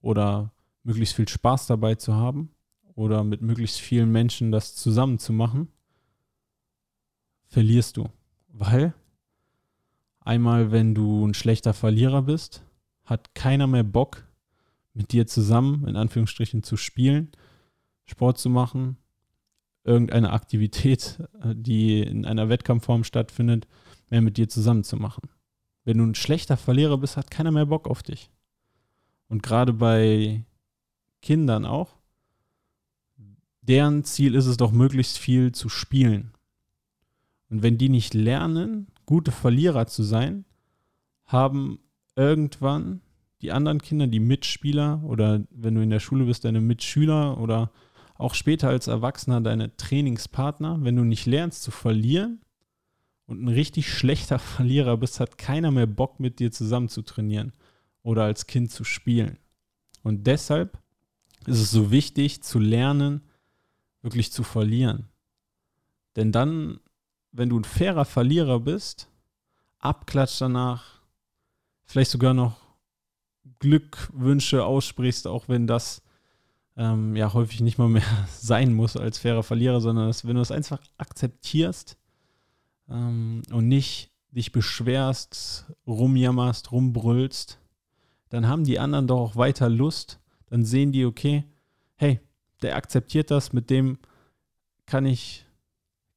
oder 0.00 0.50
möglichst 0.82 1.14
viel 1.14 1.28
Spaß 1.28 1.66
dabei 1.66 1.96
zu 1.96 2.14
haben 2.14 2.54
oder 2.94 3.22
mit 3.22 3.42
möglichst 3.42 3.78
vielen 3.80 4.10
Menschen 4.10 4.50
das 4.50 4.76
zusammen 4.76 5.18
zu 5.18 5.34
machen, 5.34 5.68
verlierst 7.48 7.98
du. 7.98 8.08
Weil 8.48 8.94
einmal, 10.20 10.72
wenn 10.72 10.94
du 10.94 11.26
ein 11.26 11.34
schlechter 11.34 11.74
Verlierer 11.74 12.22
bist, 12.22 12.62
hat 13.04 13.34
keiner 13.34 13.66
mehr 13.66 13.84
Bock, 13.84 14.26
mit 14.94 15.12
dir 15.12 15.26
zusammen, 15.26 15.86
in 15.86 15.96
Anführungsstrichen, 15.96 16.62
zu 16.62 16.78
spielen, 16.78 17.30
Sport 18.06 18.38
zu 18.38 18.48
machen, 18.48 18.96
irgendeine 19.84 20.32
Aktivität, 20.32 21.18
äh, 21.42 21.54
die 21.54 22.00
in 22.00 22.24
einer 22.24 22.48
Wettkampfform 22.48 23.04
stattfindet, 23.04 23.66
mehr 24.10 24.22
mit 24.22 24.36
dir 24.36 24.48
zusammen 24.48 24.84
zu 24.84 24.96
machen. 24.96 25.28
Wenn 25.84 25.98
du 25.98 26.04
ein 26.04 26.14
schlechter 26.14 26.56
Verlierer 26.56 26.98
bist, 26.98 27.16
hat 27.16 27.30
keiner 27.30 27.50
mehr 27.50 27.66
Bock 27.66 27.88
auf 27.88 28.02
dich. 28.02 28.30
Und 29.28 29.42
gerade 29.42 29.72
bei 29.72 30.44
Kindern 31.22 31.64
auch, 31.64 31.96
deren 33.62 34.04
Ziel 34.04 34.34
ist 34.34 34.46
es 34.46 34.56
doch, 34.56 34.72
möglichst 34.72 35.18
viel 35.18 35.52
zu 35.52 35.68
spielen. 35.68 36.32
Und 37.48 37.62
wenn 37.62 37.78
die 37.78 37.88
nicht 37.88 38.14
lernen, 38.14 38.88
gute 39.06 39.32
Verlierer 39.32 39.86
zu 39.86 40.02
sein, 40.02 40.44
haben 41.24 41.78
irgendwann 42.16 43.00
die 43.42 43.52
anderen 43.52 43.80
Kinder, 43.80 44.06
die 44.06 44.20
Mitspieler 44.20 45.02
oder 45.04 45.44
wenn 45.50 45.74
du 45.74 45.80
in 45.80 45.90
der 45.90 46.00
Schule 46.00 46.24
bist, 46.24 46.44
deine 46.44 46.60
Mitschüler 46.60 47.38
oder 47.38 47.70
auch 48.20 48.34
später 48.34 48.68
als 48.68 48.86
Erwachsener 48.86 49.40
deine 49.40 49.76
Trainingspartner, 49.76 50.78
wenn 50.82 50.96
du 50.96 51.04
nicht 51.04 51.24
lernst 51.26 51.62
zu 51.62 51.70
verlieren 51.70 52.40
und 53.26 53.42
ein 53.42 53.48
richtig 53.48 53.92
schlechter 53.92 54.38
Verlierer 54.38 54.96
bist, 54.98 55.20
hat 55.20 55.38
keiner 55.38 55.70
mehr 55.70 55.86
Bock 55.86 56.20
mit 56.20 56.38
dir 56.38 56.52
zusammen 56.52 56.88
zu 56.88 57.02
trainieren 57.02 57.52
oder 58.02 58.24
als 58.24 58.46
Kind 58.46 58.70
zu 58.70 58.84
spielen. 58.84 59.38
Und 60.02 60.26
deshalb 60.26 60.78
ist 61.46 61.60
es 61.60 61.70
so 61.70 61.90
wichtig 61.90 62.42
zu 62.42 62.58
lernen, 62.58 63.22
wirklich 64.02 64.32
zu 64.32 64.42
verlieren. 64.42 65.08
Denn 66.16 66.32
dann, 66.32 66.80
wenn 67.32 67.48
du 67.48 67.58
ein 67.58 67.64
fairer 67.64 68.04
Verlierer 68.04 68.60
bist, 68.60 69.08
abklatscht 69.78 70.40
danach, 70.40 71.00
vielleicht 71.84 72.10
sogar 72.10 72.34
noch 72.34 72.60
Glückwünsche 73.60 74.64
aussprichst, 74.64 75.26
auch 75.26 75.48
wenn 75.48 75.66
das 75.66 76.02
ähm, 76.80 77.14
ja 77.14 77.34
häufig 77.34 77.60
nicht 77.60 77.76
mal 77.76 77.90
mehr 77.90 78.02
sein 78.40 78.72
muss 78.72 78.96
als 78.96 79.18
fairer 79.18 79.42
Verlierer, 79.42 79.80
sondern 79.80 80.06
dass, 80.06 80.26
wenn 80.26 80.36
du 80.36 80.40
es 80.40 80.50
einfach 80.50 80.80
akzeptierst 80.96 81.98
ähm, 82.88 83.42
und 83.52 83.68
nicht 83.68 84.10
dich 84.30 84.50
beschwerst, 84.50 85.66
rumjammerst, 85.86 86.72
rumbrüllst, 86.72 87.58
dann 88.30 88.48
haben 88.48 88.64
die 88.64 88.78
anderen 88.78 89.06
doch 89.06 89.20
auch 89.20 89.36
weiter 89.36 89.68
Lust. 89.68 90.20
Dann 90.46 90.64
sehen 90.64 90.92
die, 90.92 91.04
okay, 91.04 91.44
hey, 91.96 92.20
der 92.62 92.76
akzeptiert 92.76 93.30
das, 93.30 93.52
mit 93.52 93.68
dem 93.68 93.98
kann 94.86 95.04
ich, 95.04 95.44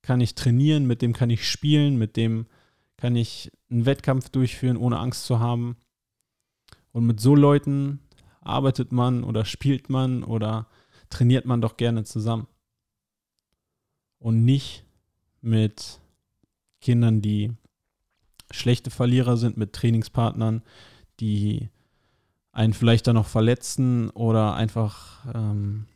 kann 0.02 0.22
ich 0.22 0.36
trainieren, 0.36 0.86
mit 0.86 1.02
dem 1.02 1.12
kann 1.12 1.30
ich 1.30 1.50
spielen, 1.50 1.98
mit 1.98 2.16
dem 2.16 2.46
kann 2.96 3.16
ich 3.16 3.52
einen 3.70 3.86
Wettkampf 3.86 4.30
durchführen, 4.30 4.78
ohne 4.78 5.00
Angst 5.00 5.26
zu 5.26 5.40
haben. 5.40 5.76
Und 6.92 7.06
mit 7.06 7.20
so 7.20 7.36
Leuten 7.36 8.00
arbeitet 8.44 8.92
man 8.92 9.24
oder 9.24 9.46
spielt 9.46 9.90
man 9.90 10.24
oder 10.24 10.68
trainiert 11.10 11.46
man 11.46 11.62
doch 11.62 11.78
gerne 11.78 12.04
zusammen. 12.04 12.48
Und 14.20 14.46
nicht 14.46 14.86
mit 15.42 16.00
Kindern, 16.82 17.22
die 17.22 17.54
schlechte 18.52 18.90
Verlierer 18.90 19.38
sind, 19.38 19.58
mit 19.58 19.74
Trainingspartnern, 19.74 20.62
die 21.20 21.70
einen 22.52 22.74
vielleicht 22.74 23.08
dann 23.08 23.16
noch 23.16 23.28
verletzen 23.28 24.10
oder 24.12 24.56
einfach 24.56 25.26
ähm, 25.34 25.88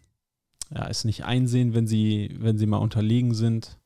ja, 0.74 0.88
es 0.88 1.06
nicht 1.06 1.24
einsehen, 1.24 1.74
wenn 1.74 1.88
sie, 1.88 2.36
wenn 2.40 2.58
sie 2.58 2.66
mal 2.66 2.78
unterlegen 2.78 3.34
sind. 3.34 3.78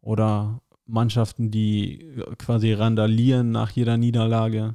Oder 0.00 0.60
Mannschaften, 0.86 1.50
die 1.50 2.22
quasi 2.38 2.72
randalieren 2.72 3.50
nach 3.50 3.70
jeder 3.70 3.96
Niederlage. 3.96 4.74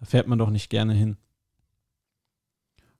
Da 0.00 0.06
fährt 0.06 0.28
man 0.28 0.38
doch 0.38 0.50
nicht 0.50 0.70
gerne 0.70 0.94
hin. 0.94 1.16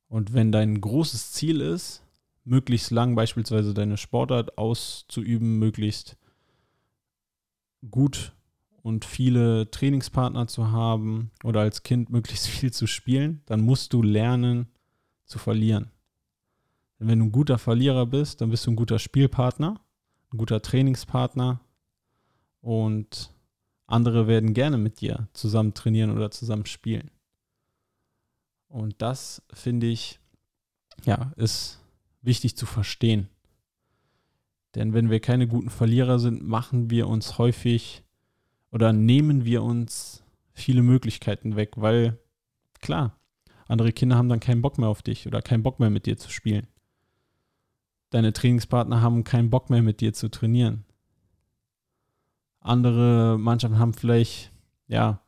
Und 0.08 0.32
wenn 0.32 0.52
dein 0.52 0.80
großes 0.80 1.32
Ziel 1.32 1.60
ist, 1.60 2.02
möglichst 2.44 2.90
lang 2.90 3.14
beispielsweise 3.14 3.74
deine 3.74 3.98
Sportart 3.98 4.56
auszuüben, 4.56 5.58
möglichst 5.58 6.16
gut 7.90 8.32
und 8.82 9.04
viele 9.04 9.70
Trainingspartner 9.70 10.46
zu 10.46 10.72
haben 10.72 11.30
oder 11.44 11.60
als 11.60 11.82
Kind 11.82 12.10
möglichst 12.10 12.46
viel 12.48 12.72
zu 12.72 12.86
spielen, 12.86 13.42
dann 13.46 13.60
musst 13.60 13.92
du 13.92 14.02
lernen 14.02 14.68
zu 15.26 15.38
verlieren. 15.38 15.90
Denn 16.98 17.08
wenn 17.08 17.18
du 17.18 17.26
ein 17.26 17.32
guter 17.32 17.58
Verlierer 17.58 18.06
bist, 18.06 18.40
dann 18.40 18.50
bist 18.50 18.66
du 18.66 18.70
ein 18.70 18.76
guter 18.76 18.98
Spielpartner, 18.98 19.80
ein 20.32 20.38
guter 20.38 20.62
Trainingspartner 20.62 21.60
und 22.60 23.30
andere 23.86 24.26
werden 24.26 24.54
gerne 24.54 24.78
mit 24.78 25.00
dir 25.00 25.28
zusammen 25.32 25.74
trainieren 25.74 26.10
oder 26.10 26.30
zusammen 26.30 26.66
spielen. 26.66 27.10
Und 28.68 29.00
das 29.02 29.42
finde 29.52 29.86
ich, 29.86 30.20
ja, 31.04 31.32
ist 31.36 31.80
wichtig 32.22 32.56
zu 32.56 32.66
verstehen. 32.66 33.28
Denn 34.74 34.92
wenn 34.92 35.10
wir 35.10 35.20
keine 35.20 35.48
guten 35.48 35.70
Verlierer 35.70 36.18
sind, 36.18 36.46
machen 36.46 36.90
wir 36.90 37.08
uns 37.08 37.38
häufig 37.38 38.04
oder 38.70 38.92
nehmen 38.92 39.44
wir 39.44 39.62
uns 39.62 40.22
viele 40.52 40.82
Möglichkeiten 40.82 41.56
weg, 41.56 41.72
weil 41.76 42.18
klar, 42.80 43.16
andere 43.66 43.92
Kinder 43.92 44.16
haben 44.16 44.28
dann 44.28 44.40
keinen 44.40 44.62
Bock 44.62 44.78
mehr 44.78 44.88
auf 44.88 45.02
dich 45.02 45.26
oder 45.26 45.40
keinen 45.40 45.62
Bock 45.62 45.80
mehr 45.80 45.90
mit 45.90 46.06
dir 46.06 46.16
zu 46.18 46.30
spielen. 46.30 46.66
Deine 48.10 48.32
Trainingspartner 48.32 49.00
haben 49.02 49.24
keinen 49.24 49.50
Bock 49.50 49.70
mehr 49.70 49.82
mit 49.82 50.00
dir 50.00 50.12
zu 50.12 50.30
trainieren. 50.30 50.84
Andere 52.60 53.38
Mannschaften 53.38 53.78
haben 53.78 53.94
vielleicht, 53.94 54.52
ja, 54.86 55.22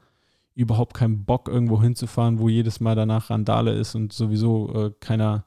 überhaupt 0.61 0.95
keinen 0.95 1.25
Bock, 1.25 1.49
irgendwo 1.49 1.81
hinzufahren, 1.81 2.39
wo 2.39 2.49
jedes 2.49 2.81
Mal 2.81 2.95
danach 2.95 3.31
Randale 3.31 3.73
ist 3.73 3.95
und 3.95 4.13
sowieso 4.13 4.73
äh, 4.75 4.93
keiner, 5.01 5.47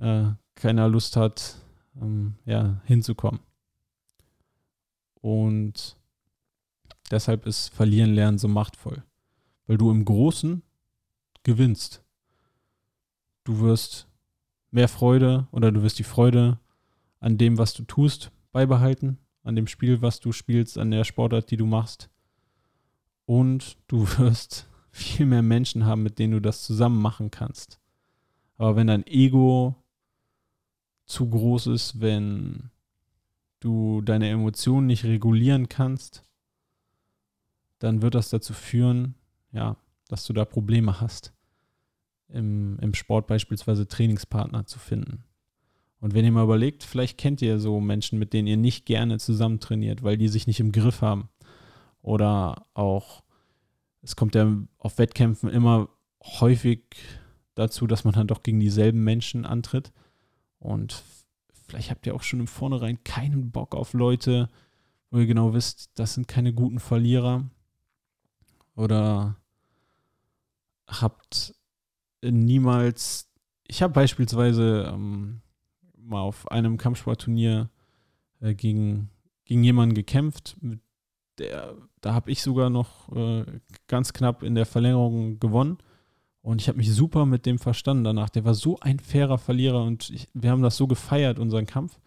äh, 0.00 0.26
keiner 0.54 0.88
Lust 0.88 1.16
hat, 1.16 1.56
ähm, 2.00 2.36
ja, 2.44 2.80
hinzukommen. 2.84 3.40
Und 5.20 5.96
deshalb 7.10 7.46
ist 7.46 7.68
Verlieren 7.68 8.14
lernen 8.14 8.38
so 8.38 8.48
machtvoll. 8.48 9.02
Weil 9.66 9.78
du 9.78 9.90
im 9.90 10.04
Großen 10.04 10.62
gewinnst. 11.42 12.04
Du 13.42 13.60
wirst 13.60 14.08
mehr 14.70 14.88
Freude 14.88 15.48
oder 15.50 15.72
du 15.72 15.82
wirst 15.82 15.98
die 15.98 16.04
Freude 16.04 16.60
an 17.18 17.38
dem, 17.38 17.58
was 17.58 17.74
du 17.74 17.82
tust, 17.84 18.30
beibehalten 18.52 19.18
an 19.42 19.54
dem 19.54 19.68
Spiel, 19.68 20.02
was 20.02 20.18
du 20.20 20.32
spielst, 20.32 20.76
an 20.76 20.90
der 20.90 21.04
Sportart, 21.04 21.50
die 21.50 21.56
du 21.56 21.66
machst. 21.66 22.10
Und 23.26 23.76
du 23.88 24.06
wirst 24.18 24.66
viel 24.90 25.26
mehr 25.26 25.42
Menschen 25.42 25.84
haben, 25.84 26.02
mit 26.02 26.18
denen 26.18 26.32
du 26.32 26.40
das 26.40 26.64
zusammen 26.64 27.00
machen 27.00 27.30
kannst. 27.30 27.78
Aber 28.56 28.76
wenn 28.76 28.86
dein 28.86 29.06
Ego 29.06 29.74
zu 31.04 31.28
groß 31.28 31.66
ist, 31.68 32.00
wenn 32.00 32.70
du 33.60 34.00
deine 34.00 34.30
Emotionen 34.30 34.86
nicht 34.86 35.04
regulieren 35.04 35.68
kannst, 35.68 36.22
dann 37.78 38.00
wird 38.00 38.14
das 38.14 38.30
dazu 38.30 38.54
führen, 38.54 39.14
ja, 39.52 39.76
dass 40.08 40.24
du 40.24 40.32
da 40.32 40.44
Probleme 40.44 41.00
hast, 41.00 41.32
im, 42.28 42.78
im 42.80 42.94
Sport 42.94 43.26
beispielsweise 43.26 43.86
Trainingspartner 43.86 44.66
zu 44.66 44.78
finden. 44.78 45.24
Und 46.00 46.14
wenn 46.14 46.24
ihr 46.24 46.32
mal 46.32 46.44
überlegt, 46.44 46.84
vielleicht 46.84 47.18
kennt 47.18 47.42
ihr 47.42 47.58
so 47.58 47.80
Menschen, 47.80 48.18
mit 48.18 48.32
denen 48.32 48.48
ihr 48.48 48.56
nicht 48.56 48.86
gerne 48.86 49.18
zusammen 49.18 49.60
trainiert, 49.60 50.02
weil 50.02 50.16
die 50.16 50.28
sich 50.28 50.46
nicht 50.46 50.60
im 50.60 50.72
Griff 50.72 51.02
haben. 51.02 51.28
Oder 52.06 52.64
auch, 52.72 53.24
es 54.00 54.14
kommt 54.14 54.36
ja 54.36 54.48
auf 54.78 54.98
Wettkämpfen 54.98 55.48
immer 55.48 55.88
häufig 56.22 56.84
dazu, 57.56 57.88
dass 57.88 58.04
man 58.04 58.14
dann 58.14 58.28
doch 58.28 58.44
gegen 58.44 58.60
dieselben 58.60 59.02
Menschen 59.02 59.44
antritt. 59.44 59.92
Und 60.60 61.02
vielleicht 61.66 61.90
habt 61.90 62.06
ihr 62.06 62.14
auch 62.14 62.22
schon 62.22 62.38
im 62.38 62.46
Vornherein 62.46 63.02
keinen 63.02 63.50
Bock 63.50 63.74
auf 63.74 63.92
Leute, 63.92 64.48
wo 65.10 65.18
ihr 65.18 65.26
genau 65.26 65.52
wisst, 65.52 65.98
das 65.98 66.14
sind 66.14 66.28
keine 66.28 66.52
guten 66.52 66.78
Verlierer. 66.78 67.50
Oder 68.76 69.34
habt 70.86 71.56
niemals, 72.22 73.28
ich 73.66 73.82
habe 73.82 73.94
beispielsweise 73.94 74.92
ähm, 74.94 75.40
mal 75.96 76.20
auf 76.20 76.48
einem 76.52 76.76
Kampfsportturnier 76.76 77.68
äh, 78.40 78.54
gegen, 78.54 79.10
gegen 79.44 79.64
jemanden 79.64 79.96
gekämpft, 79.96 80.56
mit 80.60 80.85
der, 81.38 81.74
da 82.00 82.14
habe 82.14 82.30
ich 82.30 82.42
sogar 82.42 82.70
noch 82.70 83.14
äh, 83.14 83.44
ganz 83.88 84.12
knapp 84.12 84.42
in 84.42 84.54
der 84.54 84.66
Verlängerung 84.66 85.38
gewonnen. 85.38 85.78
Und 86.42 86.60
ich 86.60 86.68
habe 86.68 86.78
mich 86.78 86.92
super 86.92 87.26
mit 87.26 87.44
dem 87.44 87.58
verstanden 87.58 88.04
danach. 88.04 88.28
Der 88.28 88.44
war 88.44 88.54
so 88.54 88.78
ein 88.80 89.00
fairer 89.00 89.38
Verlierer 89.38 89.82
und 89.82 90.10
ich, 90.10 90.28
wir 90.32 90.50
haben 90.50 90.62
das 90.62 90.76
so 90.76 90.86
gefeiert, 90.86 91.38
unseren 91.38 91.66
Kampf. 91.66 91.98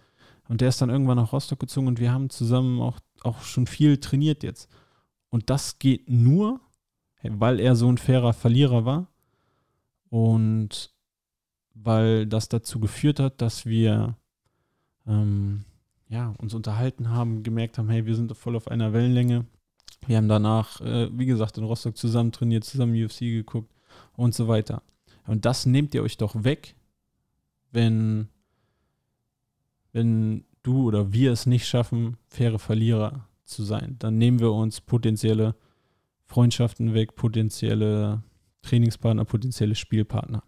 Und 0.48 0.62
der 0.62 0.70
ist 0.70 0.82
dann 0.82 0.90
irgendwann 0.90 1.18
nach 1.18 1.34
Rostock 1.34 1.60
gezogen 1.60 1.88
und 1.88 2.00
wir 2.00 2.12
haben 2.12 2.30
zusammen 2.30 2.82
auch, 2.82 3.00
auch 3.22 3.42
schon 3.42 3.68
viel 3.68 3.98
trainiert 3.98 4.44
jetzt. 4.44 4.70
Und 5.30 5.50
das 5.50 5.78
geht 5.78 6.10
nur, 6.10 6.62
weil 7.22 7.60
er 7.60 7.76
so 7.76 7.92
ein 7.92 7.98
fairer 7.98 8.34
Verlierer 8.34 8.86
war. 8.86 9.08
Und 10.10 10.92
weil 11.74 12.26
das 12.26 12.50
dazu 12.50 12.80
geführt 12.80 13.20
hat, 13.20 13.42
dass 13.42 13.66
wir 13.66 14.16
ähm, 15.06 15.66
ja, 16.10 16.34
uns 16.40 16.54
unterhalten 16.54 17.10
haben, 17.10 17.44
gemerkt 17.44 17.78
haben, 17.78 17.90
hey, 17.90 18.06
wir 18.06 18.16
sind 18.16 18.36
voll 18.36 18.56
auf 18.56 18.68
einer 18.68 18.94
Wellenlänge. 18.94 19.46
Wir 20.08 20.18
haben 20.18 20.28
danach, 20.28 20.82
äh, 20.82 21.10
wie 21.18 21.26
gesagt, 21.26 21.58
in 21.58 21.64
Rostock 21.64 21.96
zusammen 21.98 22.32
trainiert, 22.32 22.64
zusammen 22.64 23.02
UFC 23.02 23.20
geguckt 23.22 23.72
und 24.16 24.34
so 24.34 24.48
weiter. 24.48 24.82
Und 25.28 25.46
das 25.46 25.66
nehmt 25.66 25.94
ihr 25.94 26.02
euch 26.02 26.18
doch 26.18 26.44
weg, 26.44 26.76
wenn, 27.72 28.28
wenn 29.92 30.46
du 30.64 30.88
oder 30.88 31.14
wir 31.14 31.32
es 31.32 31.46
nicht 31.46 31.68
schaffen, 31.68 32.18
faire 32.28 32.58
Verlierer 32.58 33.28
zu 33.46 33.64
sein. 33.64 33.96
Dann 34.00 34.18
nehmen 34.18 34.40
wir 34.40 34.52
uns 34.52 34.82
potenzielle 34.82 35.56
Freundschaften 36.26 36.94
weg, 36.94 37.16
potenzielle 37.16 38.24
Trainingspartner, 38.64 39.26
potenzielle 39.26 39.76
Spielpartner. 39.76 40.44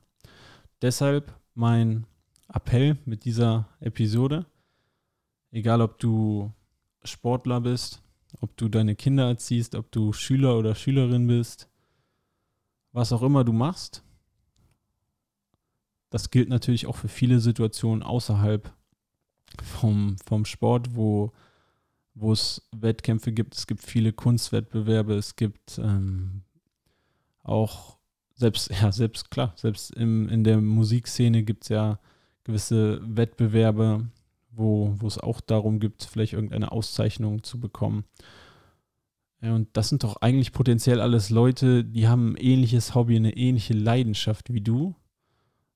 Deshalb 0.82 1.34
mein 1.54 2.06
Appell 2.52 2.97
mit 3.06 3.26
dieser 3.26 3.69
Episode, 3.80 4.45
egal 5.51 5.81
ob 5.81 5.99
du 5.99 6.51
Sportler 7.03 7.61
bist, 7.61 8.01
ob 8.39 8.55
du 8.57 8.69
deine 8.69 8.95
Kinder 8.95 9.27
erziehst, 9.27 9.75
ob 9.75 9.91
du 9.91 10.13
Schüler 10.13 10.57
oder 10.57 10.75
Schülerin 10.75 11.27
bist, 11.27 11.69
was 12.91 13.11
auch 13.11 13.21
immer 13.21 13.43
du 13.43 13.53
machst, 13.53 14.03
das 16.09 16.29
gilt 16.29 16.49
natürlich 16.49 16.87
auch 16.87 16.97
für 16.97 17.07
viele 17.07 17.39
Situationen 17.39 18.03
außerhalb 18.03 18.71
vom, 19.63 20.17
vom 20.25 20.45
Sport, 20.45 20.95
wo, 20.95 21.31
wo 22.13 22.33
es 22.33 22.67
Wettkämpfe 22.75 23.31
gibt. 23.31 23.55
Es 23.55 23.65
gibt 23.65 23.81
viele 23.81 24.13
Kunstwettbewerbe, 24.13 25.15
es 25.15 25.35
gibt 25.35 25.77
ähm, 25.77 26.43
auch 27.43 27.97
selbst, 28.35 28.71
ja, 28.81 28.91
selbst 28.91 29.31
klar, 29.31 29.53
selbst 29.55 29.91
im, 29.91 30.27
in 30.29 30.43
der 30.43 30.59
Musikszene 30.59 31.43
gibt 31.43 31.63
es 31.63 31.69
ja 31.69 31.99
gewisse 32.43 32.99
Wettbewerbe, 33.03 34.09
wo, 34.51 34.93
wo 34.97 35.07
es 35.07 35.17
auch 35.17 35.41
darum 35.41 35.79
gibt, 35.79 36.03
vielleicht 36.03 36.33
irgendeine 36.33 36.71
Auszeichnung 36.71 37.43
zu 37.43 37.59
bekommen. 37.59 38.05
Und 39.41 39.69
das 39.73 39.89
sind 39.89 40.03
doch 40.03 40.17
eigentlich 40.17 40.51
potenziell 40.51 41.01
alles 41.01 41.31
Leute, 41.31 41.83
die 41.83 42.07
haben 42.07 42.33
ein 42.33 42.37
ähnliches 42.37 42.93
Hobby, 42.93 43.15
eine 43.15 43.35
ähnliche 43.35 43.73
Leidenschaft 43.73 44.53
wie 44.53 44.61
du. 44.61 44.95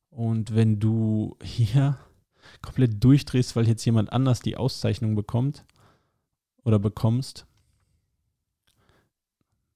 Und 0.09 0.53
wenn 0.53 0.79
du 0.79 1.35
hier 1.43 1.97
komplett 2.61 3.03
durchdrehst, 3.03 3.55
weil 3.55 3.67
jetzt 3.67 3.85
jemand 3.85 4.13
anders 4.13 4.39
die 4.39 4.55
Auszeichnung 4.55 5.15
bekommt 5.15 5.65
oder 6.63 6.79
bekommst. 6.79 7.45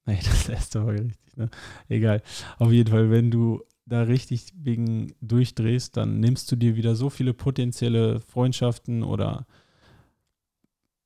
Nee, 0.06 0.18
das 0.24 0.50
erste 0.50 0.84
war 0.84 0.94
richtig, 0.94 1.38
ne? 1.38 1.52
Egal. 1.88 2.24
Auf 2.58 2.72
jeden 2.72 2.90
Fall, 2.90 3.12
wenn 3.12 3.30
du 3.30 3.62
da 3.90 4.04
richtig 4.04 4.54
wegen 4.56 5.14
durchdrehst, 5.22 5.98
dann 5.98 6.20
nimmst 6.20 6.52
du 6.52 6.56
dir 6.56 6.76
wieder 6.76 6.96
so 6.96 7.10
viele 7.10 7.34
potenzielle 7.34 8.22
Freundschaften 8.22 9.04
oder 9.04 9.46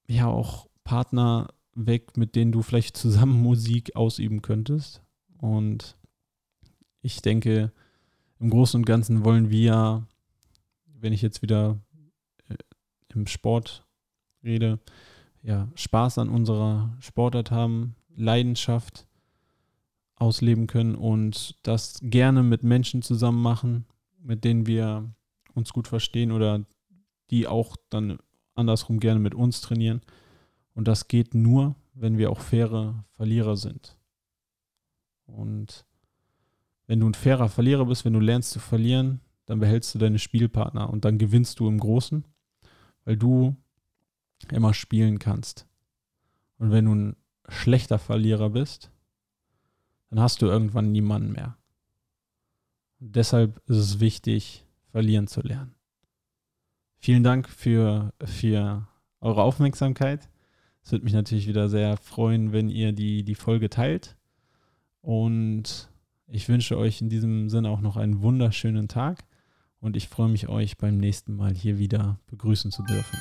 ja 0.07 0.27
auch 0.27 0.67
Partner 0.83 1.47
weg, 1.73 2.17
mit 2.17 2.35
denen 2.35 2.51
du 2.51 2.61
vielleicht 2.61 2.97
zusammen 2.97 3.41
Musik 3.41 3.95
ausüben 3.95 4.41
könntest. 4.41 5.01
Und 5.37 5.97
ich 7.01 7.21
denke, 7.21 7.71
im 8.39 8.49
Großen 8.49 8.79
und 8.79 8.85
Ganzen 8.85 9.25
wollen 9.25 9.49
wir, 9.49 10.05
wenn 10.85 11.13
ich 11.13 11.21
jetzt 11.21 11.41
wieder 11.41 11.79
äh, 12.49 12.55
im 13.13 13.27
Sport 13.27 13.85
rede, 14.43 14.79
ja, 15.41 15.69
Spaß 15.75 16.19
an 16.19 16.29
unserer 16.29 16.95
Sportart 16.99 17.51
haben, 17.51 17.95
Leidenschaft 18.15 19.07
ausleben 20.15 20.67
können 20.67 20.95
und 20.95 21.57
das 21.63 21.99
gerne 22.01 22.43
mit 22.43 22.63
Menschen 22.63 23.01
zusammen 23.01 23.41
machen, 23.41 23.85
mit 24.19 24.43
denen 24.43 24.67
wir 24.67 25.11
uns 25.53 25.73
gut 25.73 25.87
verstehen 25.87 26.31
oder 26.31 26.65
die 27.29 27.47
auch 27.47 27.75
dann 27.89 28.19
andersrum 28.55 28.99
gerne 28.99 29.19
mit 29.19 29.35
uns 29.35 29.61
trainieren. 29.61 30.01
Und 30.75 30.87
das 30.87 31.07
geht 31.07 31.33
nur, 31.33 31.75
wenn 31.93 32.17
wir 32.17 32.31
auch 32.31 32.39
faire 32.39 33.05
Verlierer 33.15 33.57
sind. 33.57 33.97
Und 35.25 35.85
wenn 36.87 36.99
du 36.99 37.09
ein 37.09 37.13
fairer 37.13 37.49
Verlierer 37.49 37.85
bist, 37.85 38.05
wenn 38.05 38.13
du 38.13 38.19
lernst 38.19 38.51
zu 38.51 38.59
verlieren, 38.59 39.21
dann 39.45 39.59
behältst 39.59 39.93
du 39.93 39.99
deine 39.99 40.19
Spielpartner 40.19 40.89
und 40.89 41.05
dann 41.05 41.17
gewinnst 41.17 41.59
du 41.59 41.67
im 41.67 41.79
Großen, 41.79 42.25
weil 43.05 43.17
du 43.17 43.55
immer 44.51 44.73
spielen 44.73 45.19
kannst. 45.19 45.67
Und 46.57 46.71
wenn 46.71 46.85
du 46.85 46.95
ein 46.95 47.15
schlechter 47.49 47.99
Verlierer 47.99 48.49
bist, 48.49 48.91
dann 50.13 50.21
hast 50.21 50.43
du 50.43 50.45
irgendwann 50.45 50.91
niemanden 50.91 51.31
mehr. 51.31 51.57
Und 52.99 53.15
deshalb 53.15 53.57
ist 53.67 53.77
es 53.77 53.99
wichtig, 53.99 54.63
verlieren 54.91 55.25
zu 55.25 55.41
lernen. 55.41 55.73
Vielen 56.99 57.23
Dank 57.23 57.49
für, 57.49 58.13
für 58.23 58.87
eure 59.21 59.41
Aufmerksamkeit. 59.41 60.29
Es 60.83 60.91
würde 60.91 61.03
mich 61.03 61.15
natürlich 61.15 61.47
wieder 61.47 61.67
sehr 61.67 61.97
freuen, 61.97 62.51
wenn 62.51 62.69
ihr 62.69 62.91
die, 62.91 63.23
die 63.23 63.33
Folge 63.33 63.71
teilt. 63.71 64.15
Und 65.01 65.89
ich 66.27 66.47
wünsche 66.47 66.77
euch 66.77 67.01
in 67.01 67.09
diesem 67.09 67.49
Sinne 67.49 67.71
auch 67.71 67.81
noch 67.81 67.97
einen 67.97 68.21
wunderschönen 68.21 68.87
Tag 68.87 69.23
und 69.79 69.97
ich 69.97 70.09
freue 70.09 70.29
mich, 70.29 70.47
euch 70.47 70.77
beim 70.77 70.97
nächsten 70.97 71.35
Mal 71.35 71.55
hier 71.55 71.79
wieder 71.79 72.19
begrüßen 72.27 72.69
zu 72.69 72.83
dürfen. 72.83 73.17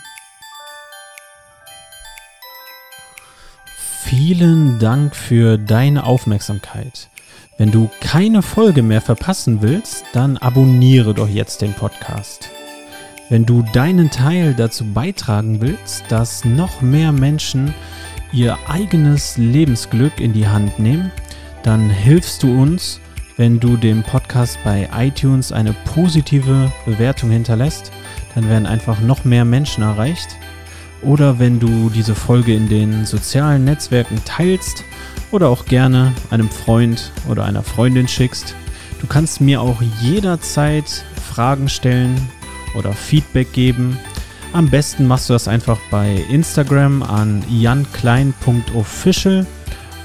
Vielen 4.14 4.78
Dank 4.78 5.16
für 5.16 5.56
deine 5.56 6.04
Aufmerksamkeit. 6.04 7.08
Wenn 7.56 7.70
du 7.70 7.88
keine 8.02 8.42
Folge 8.42 8.82
mehr 8.82 9.00
verpassen 9.00 9.62
willst, 9.62 10.04
dann 10.12 10.36
abonniere 10.36 11.14
doch 11.14 11.30
jetzt 11.30 11.62
den 11.62 11.72
Podcast. 11.72 12.50
Wenn 13.30 13.46
du 13.46 13.62
deinen 13.72 14.10
Teil 14.10 14.52
dazu 14.52 14.84
beitragen 14.84 15.62
willst, 15.62 16.04
dass 16.10 16.44
noch 16.44 16.82
mehr 16.82 17.10
Menschen 17.10 17.72
ihr 18.34 18.58
eigenes 18.68 19.38
Lebensglück 19.38 20.20
in 20.20 20.34
die 20.34 20.46
Hand 20.46 20.78
nehmen, 20.78 21.10
dann 21.62 21.88
hilfst 21.88 22.42
du 22.42 22.52
uns, 22.52 23.00
wenn 23.38 23.60
du 23.60 23.78
dem 23.78 24.02
Podcast 24.02 24.58
bei 24.62 24.90
iTunes 24.94 25.52
eine 25.52 25.74
positive 25.94 26.70
Bewertung 26.84 27.30
hinterlässt. 27.30 27.90
Dann 28.34 28.46
werden 28.50 28.66
einfach 28.66 29.00
noch 29.00 29.24
mehr 29.24 29.46
Menschen 29.46 29.82
erreicht. 29.82 30.36
Oder 31.02 31.38
wenn 31.38 31.58
du 31.58 31.90
diese 31.90 32.14
Folge 32.14 32.54
in 32.54 32.68
den 32.68 33.06
sozialen 33.06 33.64
Netzwerken 33.64 34.20
teilst 34.24 34.84
oder 35.32 35.48
auch 35.48 35.64
gerne 35.64 36.12
einem 36.30 36.48
Freund 36.48 37.10
oder 37.28 37.44
einer 37.44 37.62
Freundin 37.62 38.06
schickst. 38.06 38.54
Du 39.00 39.08
kannst 39.08 39.40
mir 39.40 39.60
auch 39.60 39.82
jederzeit 40.00 41.04
Fragen 41.32 41.68
stellen 41.68 42.14
oder 42.76 42.92
Feedback 42.92 43.52
geben. 43.52 43.98
Am 44.52 44.70
besten 44.70 45.08
machst 45.08 45.28
du 45.28 45.32
das 45.32 45.48
einfach 45.48 45.80
bei 45.90 46.24
Instagram 46.28 47.02
an 47.02 47.42
janklein.official 47.48 49.44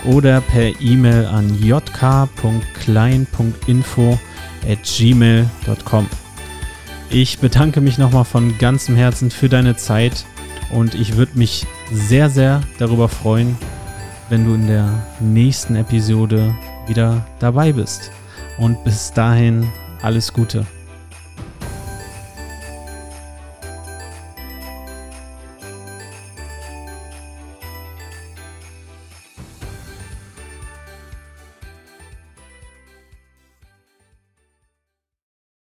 oder 0.05 0.41
per 0.41 0.81
E-Mail 0.81 1.25
an 1.25 1.61
jk.klein.info 1.61 4.19
at 4.67 4.79
gmail.com. 4.83 6.07
Ich 7.09 7.39
bedanke 7.39 7.79
mich 7.81 7.97
nochmal 7.97 8.25
von 8.25 8.57
ganzem 8.57 8.95
Herzen 8.95 9.31
für 9.31 9.49
deine 9.49 9.75
Zeit 9.75 10.23
und 10.71 10.95
ich 10.95 11.15
würde 11.15 11.37
mich 11.37 11.65
sehr, 11.91 12.29
sehr 12.29 12.61
darüber 12.77 13.09
freuen, 13.09 13.57
wenn 14.29 14.45
du 14.45 14.53
in 14.53 14.67
der 14.67 14.89
nächsten 15.19 15.75
Episode 15.75 16.53
wieder 16.87 17.25
dabei 17.39 17.71
bist. 17.71 18.11
Und 18.57 18.83
bis 18.83 19.11
dahin 19.13 19.67
alles 20.01 20.33
Gute. 20.33 20.65